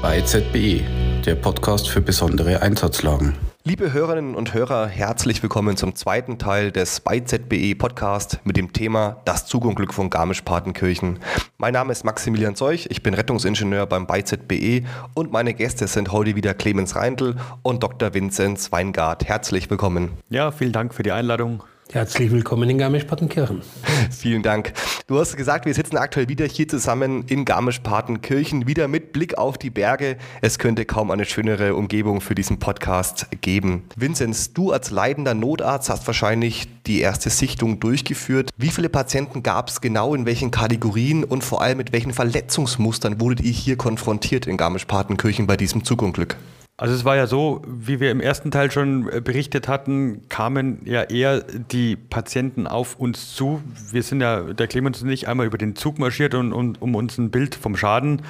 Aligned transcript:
Bei 0.00 0.22
ZBE, 0.22 0.82
der 1.26 1.34
Podcast 1.34 1.88
für 1.88 2.00
besondere 2.00 2.62
Einsatzlagen. 2.62 3.36
Liebe 3.64 3.92
Hörerinnen 3.92 4.34
und 4.34 4.54
Hörer, 4.54 4.86
herzlich 4.86 5.42
willkommen 5.42 5.76
zum 5.76 5.94
zweiten 5.94 6.38
Teil 6.38 6.72
des 6.72 7.00
bei 7.00 7.20
ZBE 7.20 7.74
Podcast 7.74 8.40
mit 8.42 8.56
dem 8.56 8.72
Thema 8.72 9.20
Das 9.26 9.46
Zugunglück 9.46 9.92
von 9.92 10.08
Garmisch-Partenkirchen. 10.08 11.18
Mein 11.58 11.74
Name 11.74 11.92
ist 11.92 12.04
Maximilian 12.04 12.56
Zeuch, 12.56 12.86
ich 12.90 13.02
bin 13.02 13.12
Rettungsingenieur 13.12 13.86
beim 13.86 14.06
bei 14.06 14.22
ZBE 14.22 14.84
und 15.14 15.30
meine 15.30 15.52
Gäste 15.52 15.86
sind 15.86 16.10
heute 16.10 16.34
wieder 16.34 16.54
Clemens 16.54 16.96
Reindl 16.96 17.36
und 17.62 17.82
Dr. 17.82 18.14
Vinzenz 18.14 18.72
Weingart. 18.72 19.26
Herzlich 19.26 19.68
willkommen. 19.68 20.12
Ja, 20.30 20.50
vielen 20.50 20.72
Dank 20.72 20.94
für 20.94 21.02
die 21.02 21.12
Einladung. 21.12 21.62
Herzlich 21.90 22.30
willkommen 22.30 22.68
in 22.68 22.76
Garmisch-Partenkirchen. 22.76 23.62
Vielen 24.10 24.42
Dank. 24.42 24.74
Du 25.06 25.18
hast 25.18 25.38
gesagt, 25.38 25.64
wir 25.64 25.72
sitzen 25.72 25.96
aktuell 25.96 26.28
wieder 26.28 26.44
hier 26.44 26.68
zusammen 26.68 27.24
in 27.28 27.46
Garmisch-Partenkirchen, 27.46 28.66
wieder 28.66 28.88
mit 28.88 29.14
Blick 29.14 29.38
auf 29.38 29.56
die 29.56 29.70
Berge. 29.70 30.18
Es 30.42 30.58
könnte 30.58 30.84
kaum 30.84 31.10
eine 31.10 31.24
schönere 31.24 31.74
Umgebung 31.74 32.20
für 32.20 32.34
diesen 32.34 32.58
Podcast 32.58 33.28
geben. 33.40 33.84
Vinzenz, 33.96 34.52
du 34.52 34.70
als 34.70 34.90
leitender 34.90 35.32
Notarzt 35.32 35.88
hast 35.88 36.06
wahrscheinlich 36.06 36.68
die 36.86 37.00
erste 37.00 37.30
Sichtung 37.30 37.80
durchgeführt. 37.80 38.50
Wie 38.58 38.68
viele 38.68 38.90
Patienten 38.90 39.42
gab 39.42 39.70
es 39.70 39.80
genau 39.80 40.14
in 40.14 40.26
welchen 40.26 40.50
Kategorien 40.50 41.24
und 41.24 41.42
vor 41.42 41.62
allem 41.62 41.78
mit 41.78 41.94
welchen 41.94 42.12
Verletzungsmustern 42.12 43.18
wurdet 43.18 43.40
ihr 43.40 43.52
hier 43.52 43.76
konfrontiert 43.76 44.46
in 44.46 44.58
Garmisch-Partenkirchen 44.58 45.46
bei 45.46 45.56
diesem 45.56 45.84
Zugunglück? 45.84 46.36
Also 46.80 46.94
es 46.94 47.04
war 47.04 47.16
ja 47.16 47.26
so, 47.26 47.60
wie 47.66 47.98
wir 47.98 48.12
im 48.12 48.20
ersten 48.20 48.52
Teil 48.52 48.70
schon 48.70 49.10
äh, 49.10 49.20
berichtet 49.20 49.66
hatten, 49.66 50.28
kamen 50.28 50.80
ja 50.84 51.02
eher 51.02 51.40
die 51.42 51.96
Patienten 51.96 52.68
auf 52.68 52.94
uns 53.00 53.34
zu. 53.34 53.60
Wir 53.90 54.04
sind 54.04 54.20
ja, 54.20 54.42
der 54.42 54.68
Clemens 54.68 55.02
und 55.02 55.10
ich, 55.10 55.26
einmal 55.26 55.46
über 55.46 55.58
den 55.58 55.74
Zug 55.74 55.98
marschiert, 55.98 56.34
und, 56.34 56.52
und, 56.52 56.80
um 56.80 56.94
uns 56.94 57.18
ein 57.18 57.30
Bild 57.30 57.56
vom 57.56 57.76
Schaden 57.76 58.22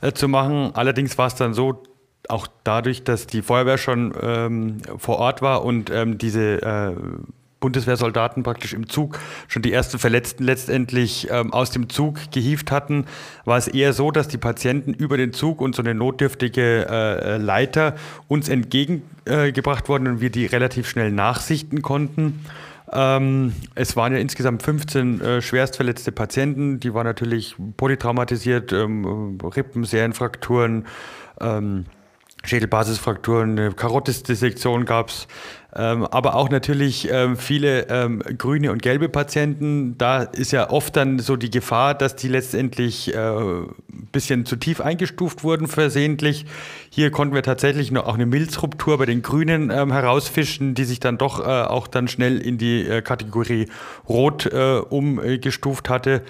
äh, 0.00 0.12
zu 0.12 0.28
machen. 0.28 0.70
Allerdings 0.72 1.18
war 1.18 1.26
es 1.26 1.34
dann 1.34 1.52
so, 1.52 1.82
auch 2.28 2.46
dadurch, 2.64 3.04
dass 3.04 3.26
die 3.26 3.42
Feuerwehr 3.42 3.76
schon 3.76 4.14
ähm, 4.22 4.78
vor 4.96 5.18
Ort 5.18 5.42
war 5.42 5.62
und 5.62 5.90
ähm, 5.90 6.16
diese 6.16 6.62
äh, 6.62 6.94
Bundeswehrsoldaten 7.60 8.42
praktisch 8.42 8.72
im 8.72 8.88
Zug 8.88 9.18
schon 9.48 9.62
die 9.62 9.72
ersten 9.72 9.98
Verletzten 9.98 10.44
letztendlich 10.44 11.28
ähm, 11.30 11.52
aus 11.52 11.70
dem 11.70 11.88
Zug 11.88 12.32
gehievt 12.32 12.72
hatten, 12.72 13.04
war 13.44 13.58
es 13.58 13.68
eher 13.68 13.92
so, 13.92 14.10
dass 14.10 14.28
die 14.28 14.38
Patienten 14.38 14.94
über 14.94 15.16
den 15.16 15.32
Zug 15.32 15.60
und 15.60 15.74
so 15.74 15.82
eine 15.82 15.94
notdürftige 15.94 16.86
äh, 16.88 17.36
Leiter 17.36 17.94
uns 18.28 18.48
entgegengebracht 18.48 19.84
äh, 19.84 19.88
wurden 19.88 20.08
und 20.08 20.20
wir 20.20 20.30
die 20.30 20.46
relativ 20.46 20.88
schnell 20.88 21.12
nachsichten 21.12 21.82
konnten. 21.82 22.44
Ähm, 22.92 23.52
es 23.74 23.96
waren 23.96 24.12
ja 24.12 24.18
insgesamt 24.18 24.62
15 24.62 25.20
äh, 25.20 25.42
schwerstverletzte 25.42 26.12
Patienten, 26.12 26.80
die 26.80 26.92
waren 26.92 27.06
natürlich 27.06 27.54
polytraumatisiert, 27.76 28.72
ähm, 28.72 29.38
Rippen, 29.42 29.84
Serienfrakturen, 29.84 30.86
ähm, 31.40 31.84
Schädelbasisfrakturen, 32.42 33.58
eine 33.58 33.72
Karotisdissektion 33.72 34.86
gab 34.86 35.10
es, 35.10 35.28
aber 35.78 36.34
auch 36.34 36.50
natürlich 36.50 37.08
ähm, 37.10 37.36
viele 37.36 37.88
ähm, 37.88 38.22
grüne 38.38 38.72
und 38.72 38.82
gelbe 38.82 39.08
Patienten. 39.08 39.96
Da 39.98 40.22
ist 40.22 40.50
ja 40.50 40.70
oft 40.70 40.96
dann 40.96 41.18
so 41.18 41.36
die 41.36 41.50
Gefahr, 41.50 41.94
dass 41.94 42.16
die 42.16 42.28
letztendlich 42.28 43.14
äh, 43.14 43.18
ein 43.18 43.74
bisschen 44.10 44.46
zu 44.46 44.56
tief 44.56 44.80
eingestuft 44.80 45.44
wurden 45.44 45.68
versehentlich. 45.68 46.46
Hier 46.90 47.10
konnten 47.10 47.34
wir 47.34 47.42
tatsächlich 47.42 47.92
noch 47.92 48.06
auch 48.06 48.14
eine 48.14 48.26
Milzruptur 48.26 48.98
bei 48.98 49.06
den 49.06 49.22
Grünen 49.22 49.70
ähm, 49.70 49.92
herausfischen, 49.92 50.74
die 50.74 50.84
sich 50.84 50.98
dann 50.98 51.18
doch 51.18 51.40
äh, 51.40 51.42
auch 51.44 51.86
dann 51.86 52.08
schnell 52.08 52.38
in 52.38 52.58
die 52.58 52.86
äh, 52.86 53.02
Kategorie 53.02 53.66
Rot 54.08 54.46
äh, 54.46 54.78
umgestuft 54.78 55.88
hatte. 55.88 56.22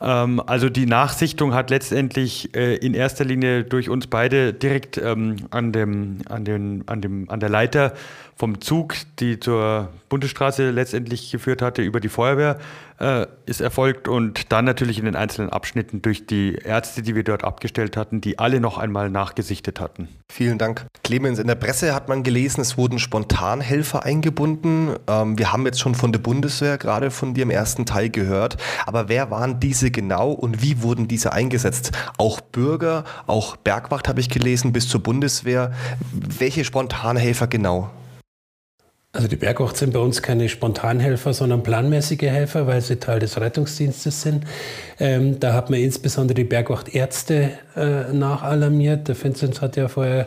Ähm, 0.00 0.42
also 0.46 0.68
die 0.68 0.86
Nachsichtung 0.86 1.54
hat 1.54 1.70
letztendlich 1.70 2.54
äh, 2.54 2.76
in 2.76 2.94
erster 2.94 3.24
Linie 3.24 3.64
durch 3.64 3.88
uns 3.88 4.06
beide 4.06 4.52
direkt 4.52 4.98
ähm, 4.98 5.36
an, 5.50 5.72
dem, 5.72 6.18
an, 6.28 6.44
den, 6.44 6.86
an, 6.86 7.00
dem, 7.00 7.30
an 7.30 7.40
der 7.40 7.48
Leiter 7.48 7.94
vom 8.34 8.60
Zug, 8.60 8.94
die 9.18 9.40
zur 9.40 9.88
Bundesstraße 10.10 10.70
letztendlich 10.70 11.30
geführt 11.30 11.62
hatte, 11.62 11.82
über 11.82 12.00
die 12.00 12.10
Feuerwehr 12.10 12.58
äh, 12.98 13.26
ist 13.46 13.60
erfolgt 13.60 14.08
und 14.08 14.52
dann 14.52 14.64
natürlich 14.64 14.98
in 14.98 15.04
den 15.04 15.16
einzelnen 15.16 15.50
Abschnitten 15.50 16.02
durch 16.02 16.26
die 16.26 16.54
Ärzte, 16.54 17.02
die 17.02 17.14
wir 17.14 17.24
dort 17.24 17.44
abgestellt 17.44 17.96
hatten, 17.96 18.20
die 18.20 18.38
alle 18.38 18.60
noch 18.60 18.78
einmal 18.78 19.10
nachgesichtet 19.10 19.80
hatten. 19.80 20.08
Vielen 20.30 20.58
Dank. 20.58 20.86
Clemens, 21.04 21.38
in 21.38 21.46
der 21.46 21.54
Presse 21.54 21.94
hat 21.94 22.08
man 22.08 22.22
gelesen, 22.22 22.60
es 22.60 22.76
wurden 22.76 22.98
Spontanhelfer 22.98 24.04
eingebunden. 24.04 24.94
Ähm, 25.06 25.38
wir 25.38 25.52
haben 25.52 25.64
jetzt 25.66 25.80
schon 25.80 25.94
von 25.94 26.12
der 26.12 26.18
Bundeswehr 26.18 26.78
gerade 26.78 27.10
von 27.10 27.34
dir 27.34 27.42
im 27.42 27.50
ersten 27.50 27.86
Teil 27.86 28.10
gehört. 28.10 28.56
Aber 28.86 29.08
wer 29.08 29.30
waren 29.30 29.60
diese 29.60 29.90
genau 29.90 30.32
und 30.32 30.62
wie 30.62 30.82
wurden 30.82 31.08
diese 31.08 31.32
eingesetzt? 31.32 31.92
Auch 32.18 32.40
Bürger, 32.40 33.04
auch 33.26 33.56
Bergwacht 33.56 34.08
habe 34.08 34.20
ich 34.20 34.28
gelesen, 34.28 34.72
bis 34.72 34.88
zur 34.88 35.02
Bundeswehr. 35.02 35.72
Welche 36.12 36.64
Spontanhelfer 36.64 37.46
genau? 37.46 37.90
Also 39.16 39.28
die 39.28 39.36
Bergwacht 39.36 39.78
sind 39.78 39.94
bei 39.94 39.98
uns 39.98 40.20
keine 40.20 40.46
Spontanhelfer, 40.46 41.32
sondern 41.32 41.62
planmäßige 41.62 42.20
Helfer, 42.20 42.66
weil 42.66 42.82
sie 42.82 42.96
Teil 42.96 43.18
des 43.18 43.40
Rettungsdienstes 43.40 44.20
sind. 44.20 44.44
Ähm, 45.00 45.40
da 45.40 45.54
hat 45.54 45.70
man 45.70 45.80
insbesondere 45.80 46.34
die 46.34 46.44
Bergwachtärzte 46.44 47.52
äh, 47.76 48.12
nachalarmiert. 48.12 49.08
Der 49.08 49.22
Vinzenz 49.22 49.62
hat 49.62 49.76
ja 49.76 49.88
vorher 49.88 50.26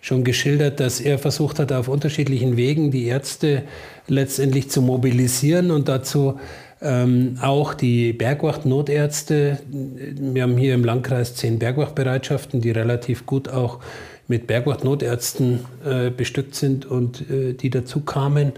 schon 0.00 0.24
geschildert, 0.24 0.80
dass 0.80 1.00
er 1.00 1.18
versucht 1.18 1.58
hat, 1.58 1.70
auf 1.70 1.88
unterschiedlichen 1.88 2.56
Wegen 2.56 2.90
die 2.90 3.08
Ärzte 3.08 3.64
letztendlich 4.08 4.70
zu 4.70 4.80
mobilisieren 4.80 5.70
und 5.70 5.90
dazu 5.90 6.40
ähm, 6.80 7.36
auch 7.42 7.74
die 7.74 8.14
Bergwacht-Notärzte. 8.14 9.58
Wir 9.68 10.44
haben 10.44 10.56
hier 10.56 10.72
im 10.72 10.84
Landkreis 10.84 11.34
zehn 11.34 11.58
Bergwachtbereitschaften, 11.58 12.62
die 12.62 12.70
relativ 12.70 13.26
gut 13.26 13.50
auch 13.50 13.80
mit 14.30 14.46
Bergwacht-Notärzten 14.46 15.66
äh, 15.84 16.10
bestückt 16.10 16.54
sind 16.54 16.86
und 16.86 17.28
äh, 17.30 17.52
die 17.52 17.68
dazu 17.68 18.00
kamen. 18.00 18.52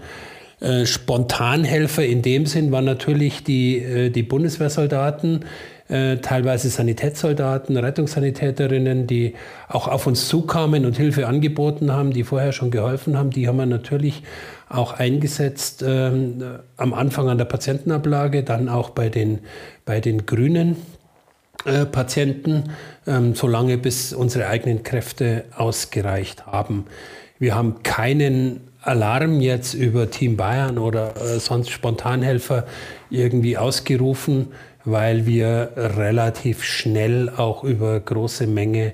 Äh, 0.61 0.85
Spontanhelfer 0.85 2.05
in 2.05 2.21
dem 2.21 2.45
Sinn 2.45 2.71
waren 2.71 2.85
natürlich 2.85 3.43
die, 3.43 3.79
äh, 3.79 4.09
die 4.11 4.23
Bundeswehrsoldaten, 4.23 5.43
äh, 5.89 6.17
teilweise 6.17 6.69
Sanitätssoldaten, 6.69 7.75
Rettungssanitäterinnen, 7.75 9.07
die 9.07 9.33
auch 9.67 9.87
auf 9.87 10.07
uns 10.07 10.29
zukamen 10.29 10.85
und 10.85 10.95
Hilfe 10.95 11.27
angeboten 11.27 11.91
haben, 11.91 12.11
die 12.11 12.23
vorher 12.23 12.53
schon 12.53 12.71
geholfen 12.71 13.17
haben. 13.17 13.31
Die 13.31 13.47
haben 13.47 13.57
wir 13.57 13.65
natürlich 13.65 14.23
auch 14.69 14.93
eingesetzt, 14.93 15.83
ähm, 15.85 16.41
am 16.77 16.93
Anfang 16.93 17.29
an 17.29 17.39
der 17.39 17.45
Patientenablage, 17.45 18.43
dann 18.43 18.69
auch 18.69 18.91
bei 18.91 19.09
den, 19.09 19.39
bei 19.85 19.99
den 19.99 20.25
Grünen 20.25 20.77
äh, 21.65 21.85
Patienten, 21.85 22.71
ähm, 23.07 23.35
solange 23.35 23.77
bis 23.77 24.13
unsere 24.13 24.47
eigenen 24.47 24.83
Kräfte 24.83 25.45
ausgereicht 25.55 26.45
haben. 26.45 26.85
Wir 27.39 27.55
haben 27.55 27.83
keinen 27.83 28.61
Alarm 28.81 29.39
jetzt 29.39 29.73
über 29.73 30.09
Team 30.11 30.35
Bayern 30.35 30.77
oder 30.77 31.15
äh, 31.15 31.39
sonst 31.39 31.69
Spontanhelfer 31.69 32.65
irgendwie 33.09 33.57
ausgerufen, 33.57 34.49
weil 34.83 35.25
wir 35.25 35.71
relativ 35.75 36.63
schnell 36.63 37.29
auch 37.29 37.63
über 37.63 37.99
große 37.99 38.47
Menge 38.47 38.93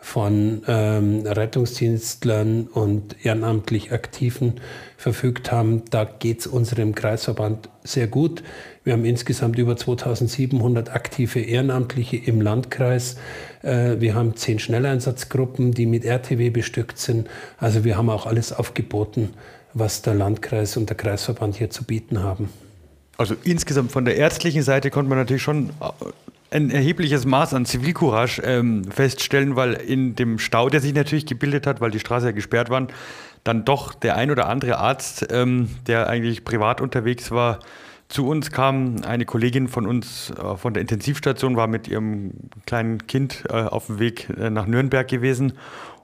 von 0.00 0.62
ähm, 0.66 1.26
Rettungsdienstlern 1.26 2.66
und 2.66 3.24
ehrenamtlich 3.24 3.92
Aktiven 3.92 4.54
verfügt 4.96 5.52
haben. 5.52 5.82
Da 5.90 6.04
geht 6.04 6.40
es 6.40 6.46
unserem 6.46 6.94
Kreisverband 6.94 7.68
sehr 7.84 8.06
gut. 8.06 8.42
Wir 8.82 8.94
haben 8.94 9.04
insgesamt 9.04 9.58
über 9.58 9.76
2700 9.76 10.90
aktive 10.90 11.40
Ehrenamtliche 11.40 12.16
im 12.16 12.40
Landkreis. 12.40 13.16
Äh, 13.62 14.00
wir 14.00 14.14
haben 14.14 14.36
zehn 14.36 14.58
Schnelleinsatzgruppen, 14.58 15.72
die 15.72 15.86
mit 15.86 16.04
RTW 16.04 16.50
bestückt 16.50 16.98
sind. 16.98 17.28
Also 17.58 17.84
wir 17.84 17.96
haben 17.96 18.08
auch 18.08 18.26
alles 18.26 18.52
aufgeboten, 18.52 19.34
was 19.74 20.02
der 20.02 20.14
Landkreis 20.14 20.76
und 20.76 20.88
der 20.88 20.96
Kreisverband 20.96 21.56
hier 21.56 21.70
zu 21.70 21.84
bieten 21.84 22.22
haben. 22.22 22.48
Also 23.18 23.34
insgesamt 23.44 23.92
von 23.92 24.06
der 24.06 24.16
ärztlichen 24.16 24.62
Seite 24.62 24.90
konnte 24.90 25.10
man 25.10 25.18
natürlich 25.18 25.42
schon 25.42 25.70
ein 26.50 26.70
erhebliches 26.70 27.26
Maß 27.26 27.54
an 27.54 27.64
Zivilcourage 27.64 28.42
ähm, 28.42 28.84
feststellen, 28.84 29.56
weil 29.56 29.74
in 29.74 30.16
dem 30.16 30.38
Stau, 30.38 30.68
der 30.68 30.80
sich 30.80 30.94
natürlich 30.94 31.26
gebildet 31.26 31.66
hat, 31.66 31.80
weil 31.80 31.90
die 31.90 32.00
Straße 32.00 32.26
ja 32.26 32.32
gesperrt 32.32 32.70
war, 32.70 32.88
dann 33.44 33.64
doch 33.64 33.94
der 33.94 34.16
ein 34.16 34.30
oder 34.30 34.48
andere 34.48 34.78
Arzt, 34.78 35.28
ähm, 35.30 35.68
der 35.86 36.08
eigentlich 36.08 36.44
privat 36.44 36.80
unterwegs 36.80 37.30
war, 37.30 37.60
zu 38.08 38.26
uns 38.26 38.50
kam. 38.50 39.02
Eine 39.06 39.24
Kollegin 39.24 39.68
von 39.68 39.86
uns 39.86 40.30
äh, 40.30 40.56
von 40.56 40.74
der 40.74 40.80
Intensivstation 40.80 41.56
war 41.56 41.68
mit 41.68 41.88
ihrem 41.88 42.32
kleinen 42.66 43.06
Kind 43.06 43.44
äh, 43.48 43.52
auf 43.52 43.86
dem 43.86 43.98
Weg 44.00 44.28
äh, 44.30 44.50
nach 44.50 44.66
Nürnberg 44.66 45.06
gewesen 45.06 45.52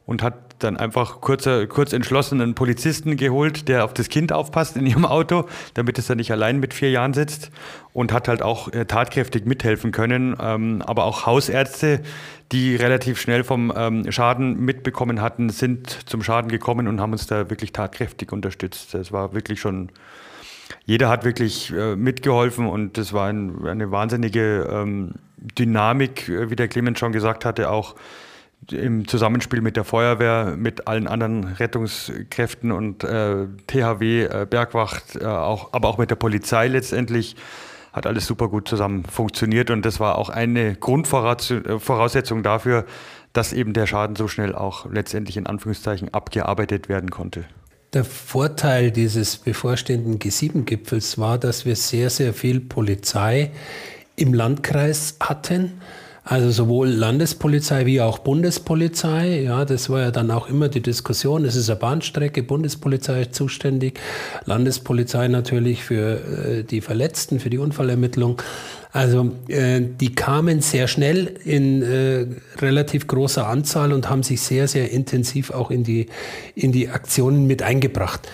und 0.06 0.22
hat 0.22 0.45
dann 0.58 0.76
einfach 0.76 1.20
kurz, 1.20 1.48
kurz 1.68 1.94
einen 1.94 2.54
Polizisten 2.54 3.16
geholt, 3.16 3.68
der 3.68 3.84
auf 3.84 3.94
das 3.94 4.08
Kind 4.08 4.32
aufpasst 4.32 4.76
in 4.76 4.86
ihrem 4.86 5.04
Auto, 5.04 5.46
damit 5.74 5.98
es 5.98 6.06
dann 6.06 6.16
nicht 6.18 6.30
allein 6.30 6.60
mit 6.60 6.74
vier 6.74 6.90
Jahren 6.90 7.14
sitzt 7.14 7.50
und 7.92 8.12
hat 8.12 8.28
halt 8.28 8.42
auch 8.42 8.72
äh, 8.72 8.84
tatkräftig 8.84 9.46
mithelfen 9.46 9.92
können. 9.92 10.36
Ähm, 10.40 10.82
aber 10.84 11.04
auch 11.04 11.26
Hausärzte, 11.26 12.00
die 12.52 12.76
relativ 12.76 13.20
schnell 13.20 13.44
vom 13.44 13.72
ähm, 13.76 14.10
Schaden 14.10 14.60
mitbekommen 14.60 15.20
hatten, 15.20 15.50
sind 15.50 16.08
zum 16.08 16.22
Schaden 16.22 16.50
gekommen 16.50 16.88
und 16.88 17.00
haben 17.00 17.12
uns 17.12 17.26
da 17.26 17.50
wirklich 17.50 17.72
tatkräftig 17.72 18.32
unterstützt. 18.32 18.94
Das 18.94 19.12
war 19.12 19.34
wirklich 19.34 19.60
schon 19.60 19.90
jeder 20.84 21.08
hat 21.08 21.24
wirklich 21.24 21.72
äh, 21.72 21.96
mitgeholfen 21.96 22.66
und 22.66 22.96
das 22.98 23.12
war 23.12 23.28
ein, 23.28 23.66
eine 23.66 23.90
wahnsinnige 23.90 24.68
ähm, 24.70 25.14
Dynamik, 25.36 26.28
äh, 26.28 26.50
wie 26.50 26.56
der 26.56 26.68
Clemens 26.68 26.98
schon 26.98 27.12
gesagt 27.12 27.44
hatte, 27.44 27.70
auch 27.70 27.94
im 28.72 29.06
Zusammenspiel 29.08 29.60
mit 29.60 29.76
der 29.76 29.84
Feuerwehr, 29.84 30.54
mit 30.56 30.86
allen 30.88 31.06
anderen 31.06 31.44
Rettungskräften 31.44 32.72
und 32.72 33.04
äh, 33.04 33.46
THW, 33.66 34.24
äh, 34.24 34.46
Bergwacht, 34.48 35.16
äh, 35.20 35.24
auch, 35.24 35.72
aber 35.72 35.88
auch 35.88 35.98
mit 35.98 36.10
der 36.10 36.16
Polizei 36.16 36.68
letztendlich 36.68 37.36
hat 37.92 38.06
alles 38.06 38.26
super 38.26 38.48
gut 38.48 38.68
zusammen 38.68 39.04
funktioniert 39.04 39.70
und 39.70 39.86
das 39.86 40.00
war 40.00 40.18
auch 40.18 40.28
eine 40.28 40.74
Grundvoraussetzung 40.74 42.42
dafür, 42.42 42.84
dass 43.32 43.52
eben 43.52 43.72
der 43.72 43.86
Schaden 43.86 44.16
so 44.16 44.28
schnell 44.28 44.54
auch 44.54 44.90
letztendlich 44.90 45.36
in 45.36 45.46
Anführungszeichen 45.46 46.12
abgearbeitet 46.12 46.88
werden 46.88 47.10
konnte. 47.10 47.44
Der 47.92 48.04
Vorteil 48.04 48.90
dieses 48.90 49.36
bevorstehenden 49.38 50.18
G7-Gipfels 50.18 51.18
war, 51.18 51.38
dass 51.38 51.64
wir 51.64 51.76
sehr, 51.76 52.10
sehr 52.10 52.34
viel 52.34 52.60
Polizei 52.60 53.52
im 54.16 54.34
Landkreis 54.34 55.16
hatten. 55.20 55.80
Also 56.28 56.50
sowohl 56.50 56.88
Landespolizei 56.88 57.86
wie 57.86 58.00
auch 58.00 58.18
Bundespolizei. 58.18 59.42
Ja, 59.42 59.64
das 59.64 59.88
war 59.88 60.00
ja 60.00 60.10
dann 60.10 60.32
auch 60.32 60.48
immer 60.48 60.68
die 60.68 60.82
Diskussion. 60.82 61.44
Es 61.44 61.54
ist 61.54 61.70
eine 61.70 61.78
Bahnstrecke, 61.78 62.42
Bundespolizei 62.42 63.22
ist 63.22 63.36
zuständig, 63.36 64.00
Landespolizei 64.44 65.28
natürlich 65.28 65.84
für 65.84 66.18
äh, 66.18 66.64
die 66.64 66.80
Verletzten, 66.80 67.38
für 67.38 67.48
die 67.48 67.58
Unfallermittlung. 67.58 68.42
Also 68.96 69.30
äh, 69.48 69.82
die 69.82 70.14
kamen 70.14 70.62
sehr 70.62 70.88
schnell 70.88 71.26
in 71.44 71.82
äh, 71.82 72.26
relativ 72.62 73.06
großer 73.06 73.46
Anzahl 73.46 73.92
und 73.92 74.08
haben 74.08 74.22
sich 74.22 74.40
sehr, 74.40 74.68
sehr 74.68 74.90
intensiv 74.90 75.50
auch 75.50 75.70
in 75.70 75.84
die, 75.84 76.06
in 76.54 76.72
die 76.72 76.88
Aktionen 76.88 77.46
mit 77.46 77.62
eingebracht. 77.62 78.26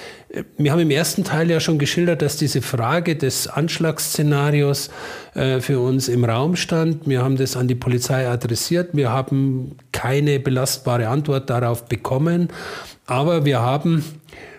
Wir 0.56 0.70
haben 0.70 0.78
im 0.78 0.92
ersten 0.92 1.24
Teil 1.24 1.50
ja 1.50 1.58
schon 1.58 1.80
geschildert, 1.80 2.22
dass 2.22 2.36
diese 2.36 2.62
Frage 2.62 3.16
des 3.16 3.48
Anschlagsszenarios 3.48 4.90
äh, 5.34 5.58
für 5.58 5.80
uns 5.80 6.06
im 6.06 6.24
Raum 6.24 6.54
stand. 6.54 7.08
Wir 7.08 7.24
haben 7.24 7.36
das 7.36 7.56
an 7.56 7.66
die 7.66 7.74
Polizei 7.74 8.28
adressiert. 8.28 8.90
Wir 8.92 9.10
haben 9.10 9.74
keine 9.90 10.38
belastbare 10.38 11.08
Antwort 11.08 11.50
darauf 11.50 11.86
bekommen. 11.86 12.50
Aber 13.06 13.44
wir 13.44 13.58
haben, 13.58 14.04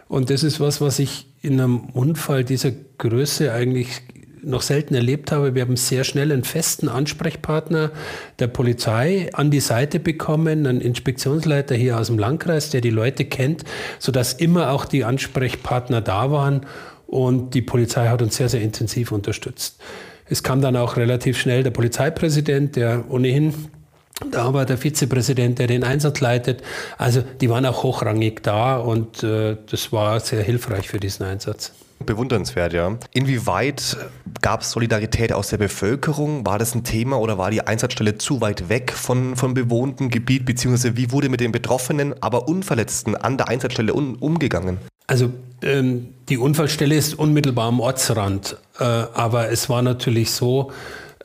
und 0.10 0.30
das 0.30 0.44
ist 0.44 0.60
was, 0.60 0.82
was 0.82 1.00
ich 1.00 1.28
in 1.42 1.62
einem 1.62 1.80
Unfall 1.94 2.44
dieser 2.44 2.72
Größe 2.98 3.54
eigentlich 3.54 4.02
noch 4.44 4.62
selten 4.62 4.96
erlebt 4.96 5.32
habe. 5.32 5.56
Wir 5.56 5.64
haben 5.64 5.78
sehr 5.78 6.04
schnell 6.04 6.32
einen 6.32 6.44
festen 6.44 6.90
Ansprechpartner 6.90 7.92
der 8.40 8.48
Polizei 8.48 9.30
an 9.34 9.52
die 9.52 9.60
Seite 9.60 10.00
bekommen, 10.00 10.68
einen 10.68 10.82
Inspektionsleiter 10.82 11.76
hier 11.76 12.00
aus 12.00 12.08
dem 12.08 12.20
Landkreis, 12.20 12.70
der 12.70 12.82
die 12.82 12.90
Leute 12.90 13.26
kennt, 13.26 13.64
sodass 14.00 14.34
immer 14.34 14.72
auch 14.72 14.86
die 14.86 15.04
Ansprechpartner 15.04 16.02
da 16.02 16.32
waren 16.32 16.66
und 17.08 17.54
die 17.54 17.62
Polizei 17.62 18.08
hat 18.08 18.22
uns 18.22 18.36
sehr, 18.36 18.50
sehr 18.50 18.62
intensiv 18.62 19.12
unterstützt. 19.12 19.80
Es 20.26 20.42
kam 20.42 20.62
dann 20.62 20.76
auch 20.76 20.98
relativ 20.98 21.40
schnell 21.40 21.64
der 21.64 21.72
Polizeipräsident, 21.72 22.76
der 22.76 23.06
ohnehin 23.10 23.54
da 24.32 24.54
war 24.54 24.66
der 24.66 24.78
Vizepräsident, 24.78 25.60
der 25.60 25.68
den 25.68 25.84
Einsatz 25.84 26.22
leitet. 26.22 26.62
Also 26.98 27.24
die 27.42 27.50
waren 27.50 27.66
auch 27.66 27.84
hochrangig 27.84 28.42
da 28.44 28.78
und 28.78 29.24
äh, 29.24 29.58
das 29.70 29.92
war 29.92 30.20
sehr 30.20 30.44
hilfreich 30.44 30.88
für 30.88 31.00
diesen 31.00 31.26
Einsatz. 31.26 31.74
Bewundernswert, 32.06 32.74
ja. 32.74 32.98
Inwieweit 33.14 33.98
gab 34.42 34.62
es 34.62 34.72
Solidarität 34.72 35.34
aus 35.34 35.50
der 35.50 35.58
Bevölkerung? 35.58 36.46
War 36.46 36.60
das 36.60 36.76
ein 36.76 36.84
Thema 36.84 37.20
oder 37.20 37.38
war 37.38 37.52
die 37.52 37.62
Einsatzstelle 37.62 38.18
zu 38.18 38.42
weit 38.42 38.70
weg 38.70 38.92
von, 38.92 39.36
vom 39.36 39.54
bewohnten 39.54 40.10
Gebiet? 40.10 40.46
Beziehungsweise 40.46 40.98
wie 40.98 41.12
wurde 41.12 41.30
mit 41.30 41.40
den 41.40 41.52
Betroffenen, 41.52 42.14
aber 42.22 42.48
Unverletzten 42.48 43.16
an 43.16 43.38
der 43.38 43.48
Einsatzstelle 43.48 43.94
un, 43.94 44.16
umgegangen? 44.16 44.78
Also 45.08 45.32
ähm, 45.62 46.14
die 46.30 46.38
Unfallstelle 46.38 46.96
ist 46.96 47.18
unmittelbar 47.18 47.68
am 47.68 47.80
Ortsrand. 47.80 48.58
Äh, 48.80 48.84
aber 48.84 49.52
es 49.52 49.70
war 49.70 49.82
natürlich 49.82 50.32
so, 50.32 50.72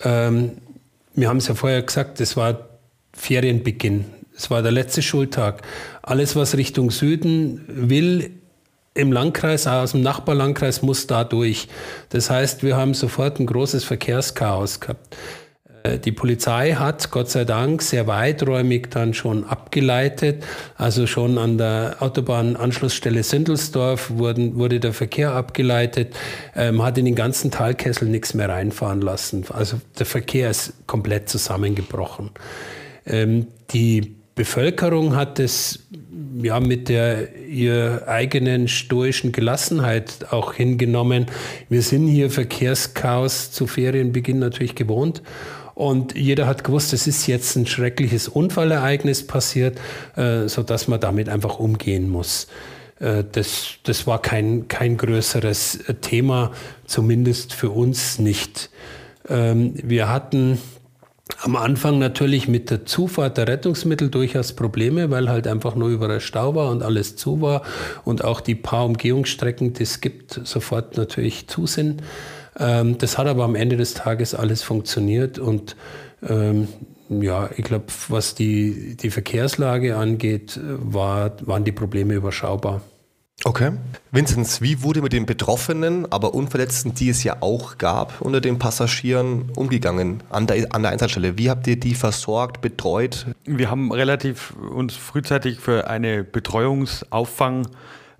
ähm, 0.02 0.52
wir 1.14 1.28
haben 1.28 1.38
es 1.38 1.48
ja 1.48 1.54
vorher 1.54 1.82
gesagt, 1.82 2.20
es 2.20 2.36
war 2.36 2.69
Ferienbeginn. 3.12 4.04
Es 4.36 4.50
war 4.50 4.62
der 4.62 4.70
letzte 4.70 5.02
Schultag. 5.02 5.62
Alles, 6.02 6.36
was 6.36 6.56
Richtung 6.56 6.92
Süden 6.92 7.64
will, 7.66 8.38
im 8.99 9.12
Landkreis, 9.12 9.67
aus 9.67 9.93
dem 9.93 10.03
Nachbarlandkreis 10.03 10.83
muss 10.83 11.06
da 11.06 11.25
durch. 11.25 11.69
Das 12.11 12.31
heißt, 12.31 12.62
wir 12.62 12.77
haben 12.77 12.95
sofort 12.95 13.39
ein 13.39 13.47
großes 13.47 13.85
Verkehrschaos 13.85 14.81
gehabt. 14.81 15.17
Äh, 15.85 15.99
die 15.99 16.12
Polizei 16.12 16.73
hat 16.73 17.11
Gott 17.11 17.31
sei 17.31 17.45
Dank 17.45 17.83
sehr 17.83 18.06
weiträumig 18.09 18.89
dann 18.91 19.15
schon 19.15 19.45
abgeleitet. 19.45 20.45
Also 20.77 21.06
schon 21.06 21.39
an 21.39 21.59
der 21.59 21.97
Autobahnanschlussstelle 22.00 23.23
Sindelsdorf 23.23 24.11
wurden, 24.11 24.56
wurde 24.56 24.81
der 24.81 24.93
Verkehr 24.93 25.33
abgeleitet. 25.33 26.17
Ähm, 26.56 26.83
hat 26.83 26.99
in 26.99 27.05
den 27.05 27.15
ganzen 27.15 27.53
Talkessel 27.53 28.09
nichts 28.09 28.35
mehr 28.35 28.49
reinfahren 28.49 29.00
lassen. 29.00 29.45
Also 29.53 29.81
der 29.99 30.06
Verkehr 30.06 30.50
ist 30.50 30.73
komplett 30.87 31.29
zusammengebrochen. 31.29 32.31
Ähm, 33.06 33.47
die 33.71 34.18
Bevölkerung 34.38 35.17
hat 35.17 35.40
es 35.40 35.81
ja 36.40 36.61
mit 36.61 36.88
der 36.88 37.35
ihr 37.49 38.05
eigenen 38.06 38.69
stoischen 38.69 39.32
Gelassenheit 39.32 40.29
auch 40.31 40.55
hingenommen. 40.55 41.26
Wir 41.69 41.82
sind 41.82 42.06
hier 42.06 42.31
Verkehrschaos 42.31 43.50
zu 43.50 43.67
Ferienbeginn 43.67 44.38
natürlich 44.38 44.76
gewohnt. 44.76 45.23
Und 45.75 46.17
jeder 46.17 46.46
hat 46.46 46.62
gewusst, 46.62 46.93
es 46.93 47.08
ist 47.08 47.26
jetzt 47.26 47.56
ein 47.56 47.67
schreckliches 47.67 48.29
Unfallereignis 48.29 49.26
passiert, 49.26 49.81
äh, 50.14 50.46
sodass 50.46 50.87
man 50.87 51.00
damit 51.00 51.29
einfach 51.29 51.58
umgehen 51.58 52.08
muss. 52.08 52.46
Äh, 53.00 53.25
das, 53.32 53.70
das 53.82 54.06
war 54.06 54.23
kein, 54.23 54.69
kein 54.69 54.96
größeres 54.96 55.81
Thema, 56.00 56.52
zumindest 56.87 57.55
für 57.55 57.70
uns 57.70 58.20
nicht. 58.20 58.70
Ähm, 59.29 59.75
wir 59.82 60.08
hatten 60.08 60.58
am 61.42 61.56
Anfang 61.56 61.98
natürlich 61.98 62.48
mit 62.48 62.70
der 62.70 62.86
Zufahrt 62.86 63.36
der 63.36 63.48
Rettungsmittel 63.48 64.08
durchaus 64.08 64.52
Probleme, 64.54 65.10
weil 65.10 65.28
halt 65.28 65.46
einfach 65.46 65.75
nur 65.75 65.88
überall 65.88 66.20
Stau 66.20 66.54
war 66.54 66.70
und 66.70 66.82
alles 66.82 67.16
zu 67.16 67.40
war 67.40 67.62
und 68.04 68.25
auch 68.25 68.40
die 68.40 68.54
paar 68.54 68.84
Umgehungsstrecken, 68.84 69.72
die 69.75 69.82
es 69.82 70.00
gibt, 70.00 70.40
sofort 70.44 70.96
natürlich 70.96 71.46
zu 71.46 71.66
sind. 71.66 72.02
Ähm, 72.58 72.98
das 72.98 73.19
hat 73.19 73.26
aber 73.26 73.44
am 73.44 73.54
Ende 73.54 73.76
des 73.76 73.94
Tages 73.94 74.34
alles 74.34 74.62
funktioniert 74.62 75.38
und 75.38 75.76
ähm, 76.26 76.69
ja, 77.08 77.48
ich 77.56 77.64
glaube, 77.64 77.86
was 78.08 78.34
die, 78.34 78.96
die 78.96 79.10
Verkehrslage 79.10 79.96
angeht, 79.96 80.58
war, 80.62 81.32
waren 81.46 81.64
die 81.64 81.72
Probleme 81.72 82.14
überschaubar. 82.14 82.82
Okay. 83.44 83.73
Vinzenz, 84.11 84.61
wie 84.61 84.82
wurde 84.82 85.00
mit 85.00 85.12
den 85.12 85.25
Betroffenen, 85.25 86.11
aber 86.11 86.35
Unverletzten, 86.35 86.94
die 86.94 87.08
es 87.08 87.23
ja 87.23 87.37
auch 87.40 87.79
gab, 87.79 88.20
unter 88.20 88.40
den 88.40 88.58
Passagieren 88.58 89.52
umgegangen 89.55 90.25
an 90.28 90.49
der, 90.49 90.75
an 90.75 90.83
der 90.83 90.90
Einsatzstelle? 90.90 91.38
Wie 91.38 91.49
habt 91.49 91.66
ihr 91.68 91.78
die 91.78 91.95
versorgt, 91.95 92.61
betreut? 92.61 93.26
Wir 93.45 93.71
haben 93.71 93.92
relativ 93.92 94.54
uns 94.57 94.97
frühzeitig 94.97 95.61
für 95.61 95.88
eine 95.88 96.25
Betreuungsauffang 96.25 97.68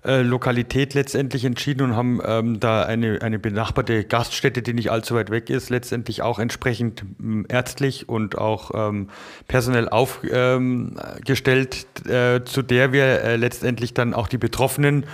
äh, 0.09 0.23
Lokalität 0.23 0.95
letztendlich 0.95 1.45
entschieden 1.45 1.83
und 1.83 1.95
haben 1.95 2.19
ähm, 2.25 2.59
da 2.59 2.81
eine, 2.81 3.21
eine 3.21 3.37
benachbarte 3.37 4.03
Gaststätte, 4.05 4.63
die 4.63 4.73
nicht 4.73 4.89
allzu 4.89 5.13
weit 5.13 5.29
weg 5.29 5.51
ist, 5.51 5.69
letztendlich 5.69 6.23
auch 6.23 6.39
entsprechend 6.39 7.03
ähm, 7.19 7.45
ärztlich 7.47 8.09
und 8.09 8.35
auch 8.35 8.71
ähm, 8.73 9.09
personell 9.47 9.87
aufgestellt, 9.87 11.85
ähm, 12.07 12.11
äh, 12.11 12.43
zu 12.43 12.63
der 12.63 12.91
wir 12.91 13.03
äh, 13.03 13.35
letztendlich 13.35 13.93
dann 13.93 14.15
auch 14.15 14.27
die 14.27 14.39
Betroffenen 14.39 15.05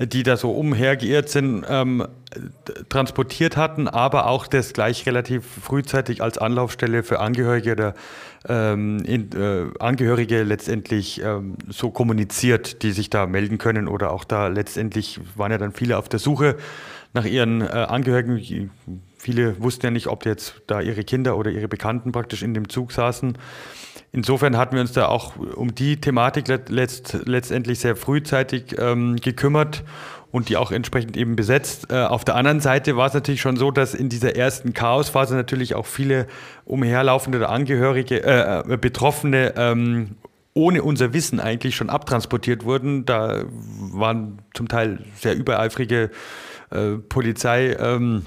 die 0.00 0.22
da 0.22 0.36
so 0.36 0.52
umhergeirrt 0.52 1.28
sind, 1.28 1.64
ähm, 1.68 2.06
transportiert 2.88 3.56
hatten, 3.56 3.88
aber 3.88 4.26
auch 4.26 4.46
das 4.46 4.72
gleich 4.72 5.06
relativ 5.06 5.44
frühzeitig 5.46 6.22
als 6.22 6.38
Anlaufstelle 6.38 7.02
für 7.02 7.20
Angehörige 7.20 7.72
oder 7.72 7.94
ähm, 8.46 8.98
in, 9.04 9.32
äh, 9.32 9.66
Angehörige 9.78 10.42
letztendlich 10.42 11.22
ähm, 11.22 11.56
so 11.68 11.90
kommuniziert, 11.90 12.82
die 12.82 12.92
sich 12.92 13.08
da 13.08 13.26
melden 13.26 13.58
können 13.58 13.88
oder 13.88 14.12
auch 14.12 14.24
da 14.24 14.48
letztendlich 14.48 15.20
waren 15.36 15.52
ja 15.52 15.58
dann 15.58 15.72
viele 15.72 15.96
auf 15.96 16.08
der 16.08 16.18
Suche 16.18 16.56
nach 17.14 17.24
ihren 17.24 17.62
äh, 17.62 17.64
Angehörigen. 17.64 18.70
Viele 19.16 19.60
wussten 19.60 19.86
ja 19.86 19.90
nicht, 19.90 20.06
ob 20.06 20.26
jetzt 20.26 20.60
da 20.66 20.80
ihre 20.80 21.04
Kinder 21.04 21.36
oder 21.36 21.50
ihre 21.50 21.68
Bekannten 21.68 22.12
praktisch 22.12 22.42
in 22.42 22.54
dem 22.54 22.68
Zug 22.68 22.92
saßen. 22.92 23.38
Insofern 24.12 24.56
hatten 24.56 24.74
wir 24.74 24.80
uns 24.80 24.92
da 24.92 25.06
auch 25.06 25.36
um 25.36 25.74
die 25.74 26.00
Thematik 26.00 26.48
letzt, 26.48 27.18
letztendlich 27.26 27.80
sehr 27.80 27.94
frühzeitig 27.94 28.76
ähm, 28.78 29.16
gekümmert 29.16 29.84
und 30.30 30.48
die 30.48 30.56
auch 30.56 30.72
entsprechend 30.72 31.16
eben 31.16 31.36
besetzt. 31.36 31.90
Äh, 31.90 32.04
auf 32.04 32.24
der 32.24 32.34
anderen 32.34 32.60
Seite 32.60 32.96
war 32.96 33.06
es 33.06 33.14
natürlich 33.14 33.40
schon 33.40 33.56
so, 33.56 33.70
dass 33.70 33.94
in 33.94 34.08
dieser 34.08 34.36
ersten 34.36 34.74
Chaosphase 34.74 35.34
natürlich 35.34 35.74
auch 35.74 35.86
viele 35.86 36.26
umherlaufende 36.64 37.38
oder 37.38 37.50
Angehörige, 37.50 38.22
äh, 38.24 38.72
äh, 38.72 38.76
Betroffene 38.76 39.54
ähm, 39.56 40.16
ohne 40.54 40.82
unser 40.82 41.12
Wissen 41.12 41.40
eigentlich 41.40 41.76
schon 41.76 41.88
abtransportiert 41.88 42.64
wurden. 42.64 43.04
Da 43.06 43.44
waren 43.46 44.42
zum 44.54 44.68
Teil 44.68 45.04
sehr 45.16 45.36
übereifrige 45.36 46.10
äh, 46.70 46.96
Polizei. 47.08 47.76
Ähm, 47.78 48.26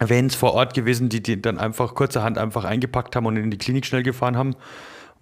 Vans 0.00 0.34
vor 0.34 0.54
Ort 0.54 0.74
gewesen, 0.74 1.08
die 1.08 1.22
die 1.22 1.40
dann 1.40 1.58
einfach 1.58 1.94
kurzerhand 1.94 2.36
einfach 2.36 2.64
eingepackt 2.64 3.14
haben 3.14 3.26
und 3.26 3.36
in 3.36 3.50
die 3.50 3.58
Klinik 3.58 3.86
schnell 3.86 4.02
gefahren 4.02 4.36
haben 4.36 4.56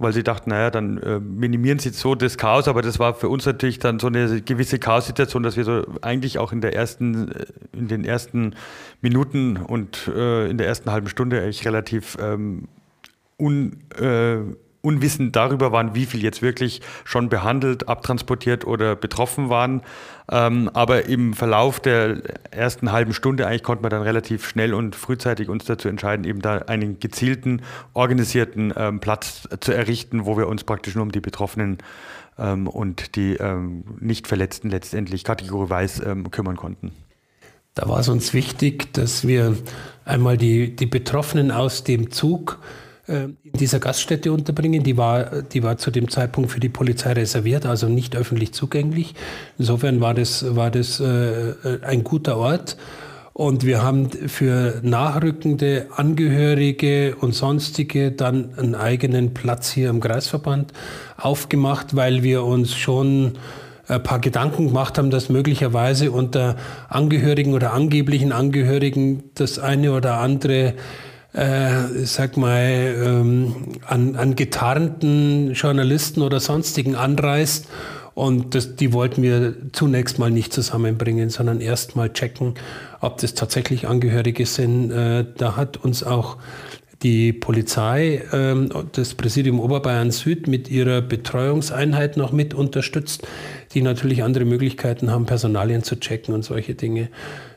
weil 0.02 0.12
sie 0.12 0.22
dachten, 0.22 0.50
naja, 0.50 0.70
dann 0.70 0.98
äh, 0.98 1.20
minimieren 1.20 1.78
sie 1.78 1.90
so 1.90 2.14
das 2.14 2.36
Chaos, 2.36 2.68
aber 2.68 2.82
das 2.82 2.98
war 2.98 3.14
für 3.14 3.28
uns 3.28 3.46
natürlich 3.46 3.78
dann 3.78 3.98
so 3.98 4.08
eine 4.08 4.42
gewisse 4.42 4.78
Chaos-Situation, 4.78 5.42
dass 5.42 5.56
wir 5.56 5.64
so 5.64 5.84
eigentlich 6.02 6.38
auch 6.38 6.52
in 6.52 6.60
der 6.60 6.74
ersten, 6.74 7.32
äh, 7.32 7.46
in 7.72 7.88
den 7.88 8.04
ersten 8.04 8.54
Minuten 9.00 9.56
und 9.56 10.08
äh, 10.08 10.48
in 10.48 10.58
der 10.58 10.66
ersten 10.66 10.90
halben 10.90 11.08
Stunde 11.08 11.40
eigentlich 11.40 11.64
relativ 11.66 12.18
ähm, 12.20 12.68
un, 13.38 13.78
äh, 13.98 14.38
unwissend 14.82 15.34
darüber 15.36 15.72
waren, 15.72 15.94
wie 15.94 16.06
viel 16.06 16.22
jetzt 16.22 16.42
wirklich 16.42 16.82
schon 17.04 17.28
behandelt, 17.28 17.88
abtransportiert 17.88 18.66
oder 18.66 18.96
betroffen 18.96 19.48
waren. 19.48 19.82
Ähm, 20.30 20.70
aber 20.74 21.06
im 21.06 21.34
Verlauf 21.34 21.80
der 21.80 22.22
ersten 22.50 22.92
halben 22.92 23.14
Stunde 23.14 23.46
eigentlich 23.46 23.62
konnte 23.62 23.82
man 23.82 23.90
dann 23.90 24.02
relativ 24.02 24.46
schnell 24.46 24.74
und 24.74 24.94
frühzeitig 24.96 25.48
uns 25.48 25.64
dazu 25.64 25.88
entscheiden, 25.88 26.24
eben 26.24 26.42
da 26.42 26.58
einen 26.58 27.00
gezielten, 27.00 27.62
organisierten 27.94 28.72
ähm, 28.76 29.00
Platz 29.00 29.48
zu 29.60 29.72
errichten, 29.72 30.26
wo 30.26 30.36
wir 30.36 30.48
uns 30.48 30.64
praktisch 30.64 30.94
nur 30.94 31.04
um 31.04 31.12
die 31.12 31.20
Betroffenen 31.20 31.78
ähm, 32.38 32.66
und 32.66 33.16
die 33.16 33.34
ähm, 33.34 33.84
nicht 34.00 34.26
Verletzten 34.26 34.70
letztendlich 34.70 35.24
kategorieweise 35.24 36.04
ähm, 36.04 36.30
kümmern 36.30 36.56
konnten. 36.56 36.92
Da 37.74 37.88
war 37.88 38.00
es 38.00 38.08
uns 38.08 38.34
wichtig, 38.34 38.92
dass 38.92 39.26
wir 39.26 39.56
einmal 40.04 40.36
die, 40.36 40.76
die 40.76 40.86
Betroffenen 40.86 41.50
aus 41.50 41.84
dem 41.84 42.10
Zug 42.10 42.58
in 43.12 43.36
dieser 43.52 43.78
Gaststätte 43.78 44.32
unterbringen. 44.32 44.82
Die 44.82 44.96
war, 44.96 45.42
die 45.42 45.62
war 45.62 45.76
zu 45.78 45.90
dem 45.90 46.08
Zeitpunkt 46.10 46.50
für 46.50 46.60
die 46.60 46.68
Polizei 46.68 47.12
reserviert, 47.12 47.66
also 47.66 47.88
nicht 47.88 48.16
öffentlich 48.16 48.52
zugänglich. 48.52 49.14
Insofern 49.58 50.00
war 50.00 50.14
das, 50.14 50.56
war 50.56 50.70
das 50.70 51.00
äh, 51.00 51.54
ein 51.82 52.04
guter 52.04 52.36
Ort. 52.38 52.76
Und 53.34 53.64
wir 53.64 53.82
haben 53.82 54.10
für 54.10 54.80
nachrückende 54.82 55.86
Angehörige 55.96 57.16
und 57.16 57.34
sonstige 57.34 58.12
dann 58.12 58.58
einen 58.58 58.74
eigenen 58.74 59.32
Platz 59.32 59.70
hier 59.70 59.88
im 59.88 60.00
Kreisverband 60.00 60.72
aufgemacht, 61.16 61.96
weil 61.96 62.22
wir 62.22 62.44
uns 62.44 62.74
schon 62.74 63.38
ein 63.88 64.02
paar 64.02 64.20
Gedanken 64.20 64.68
gemacht 64.68 64.98
haben, 64.98 65.10
dass 65.10 65.28
möglicherweise 65.28 66.10
unter 66.10 66.56
Angehörigen 66.88 67.54
oder 67.54 67.72
angeblichen 67.72 68.32
Angehörigen 68.32 69.24
das 69.34 69.58
eine 69.58 69.92
oder 69.92 70.18
andere 70.18 70.74
äh, 71.32 72.04
sag 72.04 72.36
mal, 72.36 72.60
ähm, 72.60 73.54
an, 73.86 74.16
an 74.16 74.36
getarnten 74.36 75.52
Journalisten 75.52 76.22
oder 76.22 76.40
sonstigen 76.40 76.94
anreist. 76.94 77.68
Und 78.14 78.54
das, 78.54 78.76
die 78.76 78.92
wollten 78.92 79.22
wir 79.22 79.54
zunächst 79.72 80.18
mal 80.18 80.30
nicht 80.30 80.52
zusammenbringen, 80.52 81.30
sondern 81.30 81.60
erst 81.60 81.96
mal 81.96 82.12
checken, 82.12 82.54
ob 83.00 83.18
das 83.18 83.34
tatsächlich 83.34 83.88
Angehörige 83.88 84.44
sind. 84.44 84.90
Äh, 84.90 85.24
da 85.38 85.56
hat 85.56 85.78
uns 85.78 86.04
auch 86.04 86.36
die 87.02 87.32
Polizei, 87.32 88.22
ähm, 88.32 88.68
das 88.92 89.14
Präsidium 89.14 89.60
Oberbayern 89.60 90.10
Süd 90.10 90.46
mit 90.46 90.70
ihrer 90.70 91.00
Betreuungseinheit 91.00 92.16
noch 92.16 92.32
mit 92.32 92.54
unterstützt, 92.54 93.26
die 93.74 93.82
natürlich 93.82 94.22
andere 94.22 94.44
Möglichkeiten 94.44 95.10
haben, 95.10 95.26
Personalien 95.26 95.82
zu 95.82 95.98
checken 95.98 96.34
und 96.34 96.44
solche 96.44 96.74
Dinge. 96.74 97.08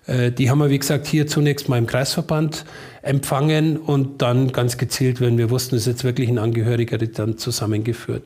Äh, 0.08 0.32
die 0.32 0.50
haben 0.50 0.60
wir, 0.60 0.70
wie 0.70 0.80
gesagt, 0.80 1.08
hier 1.08 1.28
zunächst 1.28 1.70
mal 1.70 1.78
im 1.78 1.88
Kreisverband 1.88 2.66
empfangen 3.02 3.78
und 3.78 4.22
dann 4.22 4.52
ganz 4.52 4.78
gezielt, 4.78 5.22
wenn 5.22 5.38
wir 5.38 5.50
wussten, 5.50 5.76
es 5.76 5.84
ist 5.84 5.88
jetzt 5.88 6.04
wirklich 6.04 6.30
ein 6.30 6.38
Angehöriger, 6.38 6.98
dann 6.98 7.38
zusammengeführt. 7.38 8.24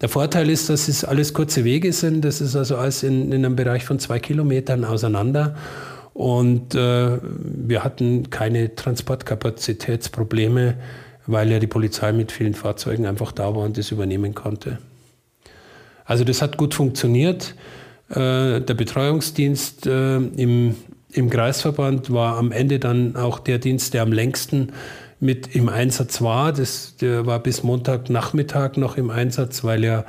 Der 0.00 0.08
Vorteil 0.08 0.50
ist, 0.50 0.68
dass 0.68 0.88
es 0.88 1.04
alles 1.04 1.32
kurze 1.32 1.64
Wege 1.64 1.92
sind. 1.92 2.24
Das 2.24 2.40
ist 2.40 2.56
also 2.56 2.76
alles 2.76 3.04
in, 3.04 3.30
in 3.30 3.44
einem 3.44 3.56
Bereich 3.56 3.84
von 3.84 3.98
zwei 3.98 4.18
Kilometern 4.18 4.84
auseinander. 4.84 5.54
Und 6.12 6.74
äh, 6.74 7.18
wir 7.22 7.84
hatten 7.84 8.28
keine 8.28 8.74
Transportkapazitätsprobleme, 8.74 10.74
weil 11.26 11.50
ja 11.50 11.58
die 11.58 11.68
Polizei 11.68 12.12
mit 12.12 12.32
vielen 12.32 12.54
Fahrzeugen 12.54 13.06
einfach 13.06 13.32
da 13.32 13.54
war 13.54 13.64
und 13.64 13.78
das 13.78 13.92
übernehmen 13.92 14.34
konnte. 14.34 14.78
Also 16.12 16.24
das 16.24 16.42
hat 16.42 16.58
gut 16.58 16.74
funktioniert. 16.74 17.54
Äh, 18.10 18.60
der 18.60 18.74
Betreuungsdienst 18.74 19.86
äh, 19.86 20.16
im 20.16 20.74
im 21.12 21.28
Kreisverband 21.28 22.12
war 22.12 22.38
am 22.38 22.52
Ende 22.52 22.78
dann 22.78 23.16
auch 23.16 23.38
der 23.38 23.58
Dienst, 23.58 23.92
der 23.94 24.02
am 24.02 24.12
längsten 24.12 24.72
mit 25.20 25.54
im 25.54 25.68
Einsatz 25.68 26.22
war. 26.22 26.52
Das, 26.52 26.96
der 26.96 27.26
war 27.26 27.38
bis 27.38 27.62
Montagnachmittag 27.62 28.76
noch 28.76 28.96
im 28.96 29.10
Einsatz, 29.10 29.62
weil 29.62 29.84
ja 29.84 30.04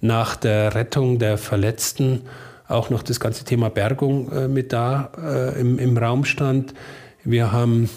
nach 0.00 0.36
der 0.36 0.74
Rettung 0.74 1.18
der 1.18 1.38
Verletzten 1.38 2.22
auch 2.68 2.88
noch 2.88 3.02
das 3.02 3.20
ganze 3.20 3.44
Thema 3.44 3.68
Bergung 3.68 4.30
äh, 4.30 4.48
mit 4.48 4.72
da 4.72 5.10
äh, 5.20 5.60
im, 5.60 5.78
im 5.78 5.98
Raum 5.98 6.24
stand. 6.24 6.72
Wir 7.24 7.50
haben 7.52 7.90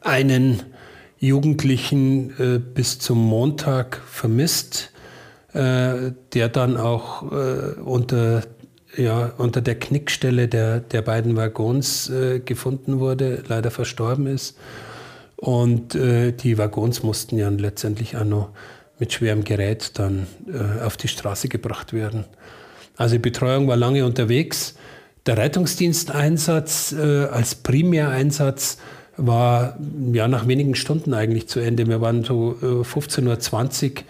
einen 0.00 0.62
Jugendlichen 1.18 2.30
äh, 2.38 2.58
bis 2.58 3.00
zum 3.00 3.18
Montag 3.18 4.00
vermisst, 4.06 4.91
äh, 5.54 6.12
der 6.32 6.48
dann 6.48 6.76
auch 6.76 7.30
äh, 7.30 7.80
unter 7.80 8.42
ja, 8.96 9.32
unter 9.38 9.62
der 9.62 9.78
Knickstelle 9.78 10.48
der, 10.48 10.80
der 10.80 11.02
beiden 11.02 11.34
Waggons 11.36 12.10
äh, 12.10 12.40
gefunden 12.40 13.00
wurde, 13.00 13.42
leider 13.48 13.70
verstorben 13.70 14.26
ist. 14.26 14.58
Und 15.36 15.94
äh, 15.94 16.32
die 16.32 16.58
Waggons 16.58 17.02
mussten 17.02 17.38
ja 17.38 17.48
letztendlich 17.48 18.16
auch 18.16 18.24
noch 18.24 18.50
mit 18.98 19.12
schwerem 19.12 19.44
Gerät 19.44 19.98
dann 19.98 20.26
äh, 20.46 20.84
auf 20.84 20.96
die 20.98 21.08
Straße 21.08 21.48
gebracht 21.48 21.92
werden. 21.92 22.26
Also 22.96 23.14
die 23.14 23.20
Betreuung 23.20 23.66
war 23.66 23.76
lange 23.76 24.04
unterwegs. 24.04 24.74
Der 25.24 25.38
Rettungsdiensteinsatz 25.38 26.94
als 26.94 27.54
Primäreinsatz 27.54 28.78
war 29.16 29.78
ja 30.12 30.26
nach 30.26 30.48
wenigen 30.48 30.74
Stunden 30.74 31.14
eigentlich 31.14 31.48
zu 31.48 31.60
Ende. 31.60 31.86
Wir 31.86 32.00
waren 32.00 32.24
so 32.24 32.56
15.20 32.60 33.22
äh, 33.22 33.28
Uhr 33.28 34.02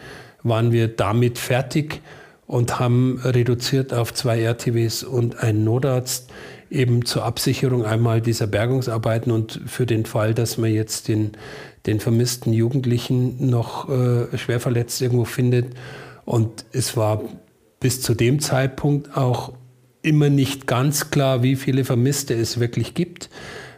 waren 0.43 0.73
wir 0.73 0.89
damit 0.89 1.39
fertig 1.39 2.01
und 2.47 2.79
haben 2.79 3.21
reduziert 3.23 3.95
auf 3.95 4.13
zwei 4.13 4.43
RTWs 4.43 5.05
und 5.05 5.43
einen 5.43 5.65
Notarzt 5.65 6.31
eben 6.71 7.05
zur 7.05 7.25
Absicherung 7.25 7.85
einmal 7.85 8.21
dieser 8.21 8.47
Bergungsarbeiten 8.47 9.31
und 9.31 9.61
für 9.67 9.87
den 9.87 10.07
Fall, 10.07 10.35
dass 10.35 10.59
man 10.59 10.73
jetzt 10.73 11.09
den, 11.09 11.33
den 11.87 12.01
vermissten 12.01 12.53
Jugendlichen 12.53 13.51
noch 13.51 13.89
äh, 13.89 14.37
schwer 14.37 14.61
verletzt 14.61 15.01
irgendwo 15.03 15.25
findet. 15.25 15.75
Und 16.25 16.65
es 16.73 16.97
war 16.97 17.23
bis 17.81 18.01
zu 18.01 18.15
dem 18.15 18.41
Zeitpunkt 18.41 19.17
auch 19.17 19.53
immer 20.03 20.31
nicht 20.31 20.67
ganz 20.67 21.11
klar, 21.11 21.43
wie 21.43 21.57
viele 21.57 21.85
Vermisste 21.85 22.35
es 22.35 22.59
wirklich 22.59 22.95
gibt 22.95 23.29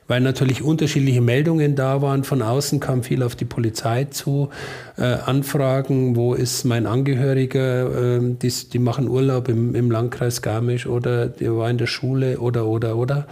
weil 0.06 0.20
natürlich 0.20 0.62
unterschiedliche 0.62 1.20
Meldungen 1.20 1.76
da 1.76 2.02
waren. 2.02 2.24
Von 2.24 2.42
außen 2.42 2.80
kam 2.80 3.02
viel 3.02 3.22
auf 3.22 3.36
die 3.36 3.44
Polizei 3.44 4.04
zu, 4.04 4.50
äh, 4.96 5.02
Anfragen, 5.02 6.16
wo 6.16 6.34
ist 6.34 6.64
mein 6.64 6.86
Angehöriger, 6.86 8.16
äh, 8.16 8.20
die, 8.22 8.52
die, 8.72 8.78
machen 8.78 9.08
Urlaub 9.08 9.48
im, 9.48 9.74
im 9.74 9.90
Landkreis 9.90 10.42
Garmisch 10.42 10.86
oder 10.86 11.28
der 11.28 11.56
war 11.56 11.70
in 11.70 11.78
der 11.78 11.86
Schule 11.86 12.38
oder, 12.38 12.66
oder, 12.66 12.96
oder. 12.96 13.26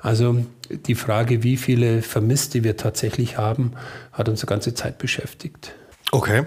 Also 0.00 0.44
die 0.86 0.94
Frage, 0.94 1.42
wie 1.42 1.56
viele 1.56 2.02
Vermisste 2.02 2.64
wir 2.64 2.76
tatsächlich 2.76 3.38
haben, 3.38 3.72
hat 4.12 4.28
uns 4.28 4.42
eine 4.42 4.48
ganze 4.48 4.74
Zeit 4.74 4.98
beschäftigt. 4.98 5.74
Okay. 6.10 6.42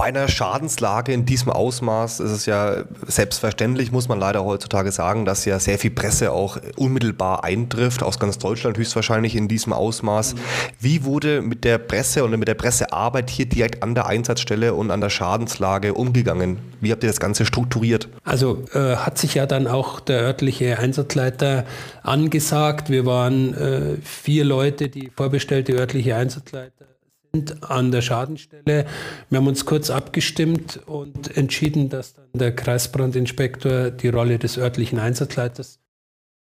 Bei 0.00 0.04
einer 0.04 0.28
Schadenslage 0.28 1.12
in 1.12 1.26
diesem 1.26 1.50
Ausmaß 1.50 2.20
ist 2.20 2.30
es 2.30 2.46
ja 2.46 2.84
selbstverständlich, 3.08 3.90
muss 3.90 4.06
man 4.06 4.20
leider 4.20 4.44
heutzutage 4.44 4.92
sagen, 4.92 5.24
dass 5.24 5.44
ja 5.44 5.58
sehr 5.58 5.76
viel 5.76 5.90
Presse 5.90 6.30
auch 6.30 6.56
unmittelbar 6.76 7.42
eintrifft, 7.42 8.04
aus 8.04 8.20
ganz 8.20 8.38
Deutschland 8.38 8.78
höchstwahrscheinlich 8.78 9.34
in 9.34 9.48
diesem 9.48 9.72
Ausmaß. 9.72 10.34
Mhm. 10.34 10.38
Wie 10.78 11.04
wurde 11.04 11.42
mit 11.42 11.64
der 11.64 11.78
Presse 11.78 12.22
und 12.22 12.30
mit 12.38 12.46
der 12.46 12.54
Pressearbeit 12.54 13.28
hier 13.28 13.46
direkt 13.46 13.82
an 13.82 13.96
der 13.96 14.06
Einsatzstelle 14.06 14.72
und 14.72 14.92
an 14.92 15.00
der 15.00 15.10
Schadenslage 15.10 15.94
umgegangen? 15.94 16.58
Wie 16.80 16.92
habt 16.92 17.02
ihr 17.02 17.08
das 17.08 17.18
Ganze 17.18 17.44
strukturiert? 17.44 18.08
Also 18.22 18.66
äh, 18.74 18.94
hat 18.94 19.18
sich 19.18 19.34
ja 19.34 19.46
dann 19.46 19.66
auch 19.66 19.98
der 19.98 20.20
örtliche 20.20 20.78
Einsatzleiter 20.78 21.64
angesagt. 22.04 22.88
Wir 22.88 23.04
waren 23.04 23.52
äh, 23.52 23.96
vier 24.04 24.44
Leute, 24.44 24.90
die 24.90 25.10
vorbestellte 25.16 25.72
örtliche 25.72 26.14
Einsatzleiter 26.14 26.87
sind 27.32 27.70
an 27.70 27.90
der 27.90 28.02
Schadenstelle. 28.02 28.86
Wir 29.28 29.38
haben 29.38 29.46
uns 29.46 29.64
kurz 29.64 29.90
abgestimmt 29.90 30.80
und 30.86 31.36
entschieden, 31.36 31.88
dass 31.88 32.14
dann 32.14 32.26
der 32.32 32.54
Kreisbrandinspektor 32.54 33.90
die 33.90 34.08
Rolle 34.08 34.38
des 34.38 34.58
örtlichen 34.58 34.98
Einsatzleiters 34.98 35.80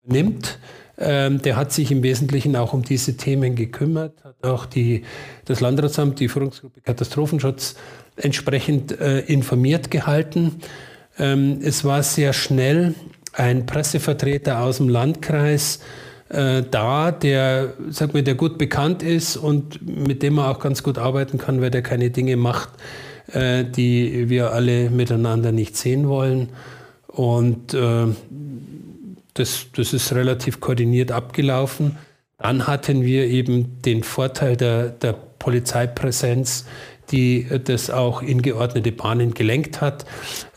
nimmt. 0.03 0.59
Ähm, 0.97 1.41
der 1.41 1.57
hat 1.57 1.73
sich 1.73 1.91
im 1.91 2.03
Wesentlichen 2.03 2.55
auch 2.55 2.73
um 2.73 2.83
diese 2.83 3.17
Themen 3.17 3.55
gekümmert, 3.55 4.23
hat 4.23 4.43
auch 4.43 4.65
die, 4.65 5.03
das 5.43 5.59
Landratsamt, 5.59 6.19
die 6.19 6.29
Führungsgruppe 6.29 6.81
Katastrophenschutz 6.81 7.75
entsprechend 8.15 8.97
äh, 8.99 9.19
informiert 9.19 9.91
gehalten. 9.91 10.61
Ähm, 11.17 11.59
es 11.61 11.83
war 11.83 12.01
sehr 12.01 12.31
schnell 12.31 12.95
ein 13.33 13.65
Pressevertreter 13.65 14.61
aus 14.61 14.77
dem 14.77 14.87
Landkreis, 14.87 15.81
äh, 16.29 16.63
da, 16.69 17.11
der, 17.11 17.73
sag 17.89 18.13
mal, 18.13 18.23
der 18.23 18.35
gut 18.35 18.57
bekannt 18.57 19.03
ist 19.03 19.37
und 19.37 19.85
mit 19.85 20.23
dem 20.23 20.35
man 20.35 20.45
auch 20.45 20.59
ganz 20.59 20.81
gut 20.81 20.97
arbeiten 20.97 21.37
kann, 21.37 21.61
weil 21.61 21.71
der 21.71 21.81
keine 21.81 22.09
Dinge 22.09 22.35
macht, 22.35 22.69
äh, 23.31 23.63
die 23.63 24.29
wir 24.29 24.51
alle 24.51 24.89
miteinander 24.89 25.51
nicht 25.51 25.77
sehen 25.77 26.07
wollen. 26.07 26.49
Und 27.07 27.73
äh, 27.73 28.07
das, 29.35 29.67
das 29.75 29.93
ist 29.93 30.13
relativ 30.13 30.59
koordiniert 30.59 31.11
abgelaufen. 31.11 31.97
Dann 32.37 32.67
hatten 32.67 33.03
wir 33.03 33.25
eben 33.27 33.81
den 33.81 34.03
Vorteil 34.03 34.57
der, 34.57 34.89
der 34.89 35.13
Polizeipräsenz, 35.13 36.65
die 37.11 37.47
das 37.63 37.89
auch 37.89 38.21
in 38.21 38.41
geordnete 38.41 38.91
Bahnen 38.91 39.33
gelenkt 39.33 39.79
hat. 39.79 40.05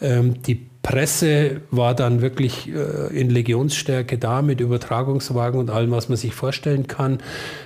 Ähm, 0.01 0.43
die 0.43 0.67
Presse 0.89 1.61
war 1.71 1.95
dann 1.95 2.23
wirklich 2.23 2.67
äh, 2.67 3.15
in 3.15 3.29
Legionsstärke 3.29 4.17
da 4.17 4.41
mit 4.41 4.59
Übertragungswagen 4.61 5.61
und 5.61 5.69
allem, 5.69 5.91
was 5.91 6.09
man 6.09 6.17
sich 6.17 6.35
vorstellen 6.35 6.87
kann. 6.87 7.19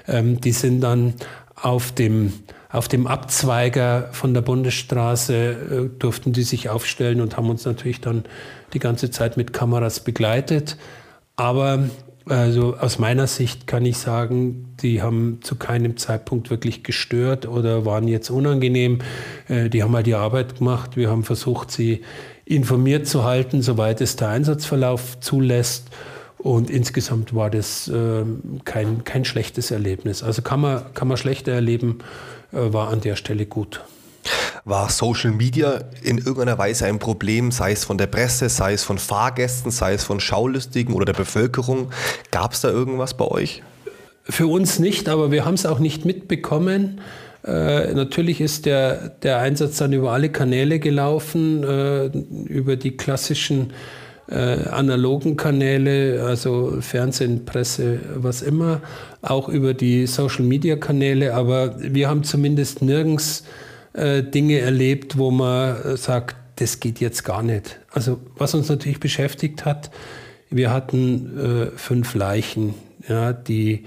Ähm, 0.08 0.40
die 0.40 0.50
sind 0.50 0.80
dann 0.80 1.14
auf 1.54 1.92
dem, 1.92 2.32
auf 2.68 2.88
dem 2.88 3.06
Abzweiger 3.06 4.08
von 4.10 4.34
der 4.34 4.40
Bundesstraße, 4.40 5.34
äh, 5.34 5.98
durften 6.00 6.32
die 6.32 6.42
sich 6.42 6.68
aufstellen 6.68 7.20
und 7.20 7.36
haben 7.36 7.48
uns 7.48 7.64
natürlich 7.64 8.00
dann 8.00 8.24
die 8.72 8.80
ganze 8.80 9.12
Zeit 9.12 9.36
mit 9.36 9.52
Kameras 9.52 10.00
begleitet. 10.00 10.76
Aber 11.36 11.84
also 12.26 12.76
aus 12.76 12.98
meiner 12.98 13.26
Sicht 13.26 13.66
kann 13.66 13.84
ich 13.84 13.98
sagen, 13.98 14.74
die 14.80 15.02
haben 15.02 15.40
zu 15.42 15.56
keinem 15.56 15.96
Zeitpunkt 15.96 16.50
wirklich 16.50 16.84
gestört 16.84 17.46
oder 17.46 17.84
waren 17.84 18.06
jetzt 18.08 18.30
unangenehm. 18.30 19.00
Äh, 19.48 19.68
die 19.68 19.82
haben 19.82 19.94
halt 19.94 20.06
die 20.06 20.14
Arbeit 20.14 20.58
gemacht. 20.58 20.96
Wir 20.96 21.10
haben 21.10 21.24
versucht, 21.24 21.70
sie 21.70 22.02
informiert 22.44 23.06
zu 23.06 23.24
halten, 23.24 23.62
soweit 23.62 24.00
es 24.00 24.16
der 24.16 24.28
Einsatzverlauf 24.28 25.20
zulässt. 25.20 25.88
Und 26.38 26.70
insgesamt 26.70 27.34
war 27.34 27.50
das 27.50 27.88
äh, 27.88 28.24
kein, 28.64 29.04
kein 29.04 29.24
schlechtes 29.24 29.70
Erlebnis. 29.70 30.22
Also 30.22 30.42
kann 30.42 30.60
man, 30.60 30.92
kann 30.94 31.08
man 31.08 31.16
schlechter 31.16 31.52
erleben, 31.52 31.98
äh, 32.52 32.72
war 32.72 32.88
an 32.88 33.00
der 33.00 33.16
Stelle 33.16 33.46
gut. 33.46 33.80
War 34.64 34.90
Social 34.90 35.32
Media 35.32 35.82
in 36.04 36.18
irgendeiner 36.18 36.56
Weise 36.56 36.86
ein 36.86 37.00
Problem, 37.00 37.50
sei 37.50 37.72
es 37.72 37.84
von 37.84 37.98
der 37.98 38.06
Presse, 38.06 38.48
sei 38.48 38.74
es 38.74 38.84
von 38.84 38.98
Fahrgästen, 38.98 39.72
sei 39.72 39.94
es 39.94 40.04
von 40.04 40.20
Schaulustigen 40.20 40.94
oder 40.94 41.04
der 41.04 41.14
Bevölkerung? 41.14 41.90
Gab 42.30 42.52
es 42.52 42.60
da 42.60 42.70
irgendwas 42.70 43.14
bei 43.14 43.24
euch? 43.24 43.62
Für 44.22 44.46
uns 44.46 44.78
nicht, 44.78 45.08
aber 45.08 45.32
wir 45.32 45.44
haben 45.44 45.54
es 45.54 45.66
auch 45.66 45.80
nicht 45.80 46.04
mitbekommen. 46.04 47.00
Äh, 47.44 47.92
natürlich 47.92 48.40
ist 48.40 48.66
der, 48.66 49.08
der 49.08 49.38
Einsatz 49.38 49.78
dann 49.78 49.92
über 49.92 50.12
alle 50.12 50.28
Kanäle 50.28 50.78
gelaufen, 50.78 51.64
äh, 51.64 52.06
über 52.46 52.76
die 52.76 52.96
klassischen 52.96 53.72
äh, 54.28 54.68
analogen 54.68 55.36
Kanäle, 55.36 56.22
also 56.24 56.76
Fernsehen, 56.80 57.44
Presse, 57.44 57.98
was 58.14 58.42
immer, 58.42 58.80
auch 59.22 59.48
über 59.48 59.74
die 59.74 60.06
Social-Media-Kanäle, 60.06 61.34
aber 61.34 61.74
wir 61.80 62.08
haben 62.08 62.22
zumindest 62.22 62.80
nirgends 62.80 63.42
äh, 63.94 64.22
Dinge 64.22 64.58
erlebt, 64.58 65.18
wo 65.18 65.30
man 65.30 65.96
sagt, 65.96 66.36
das 66.56 66.80
geht 66.80 67.00
jetzt 67.00 67.24
gar 67.24 67.42
nicht. 67.42 67.80
Also 67.90 68.20
was 68.36 68.54
uns 68.54 68.68
natürlich 68.68 69.00
beschäftigt 69.00 69.64
hat, 69.64 69.90
wir 70.50 70.70
hatten 70.70 71.38
äh, 71.38 71.78
fünf 71.78 72.14
Leichen, 72.14 72.74
ja, 73.08 73.32
die 73.32 73.84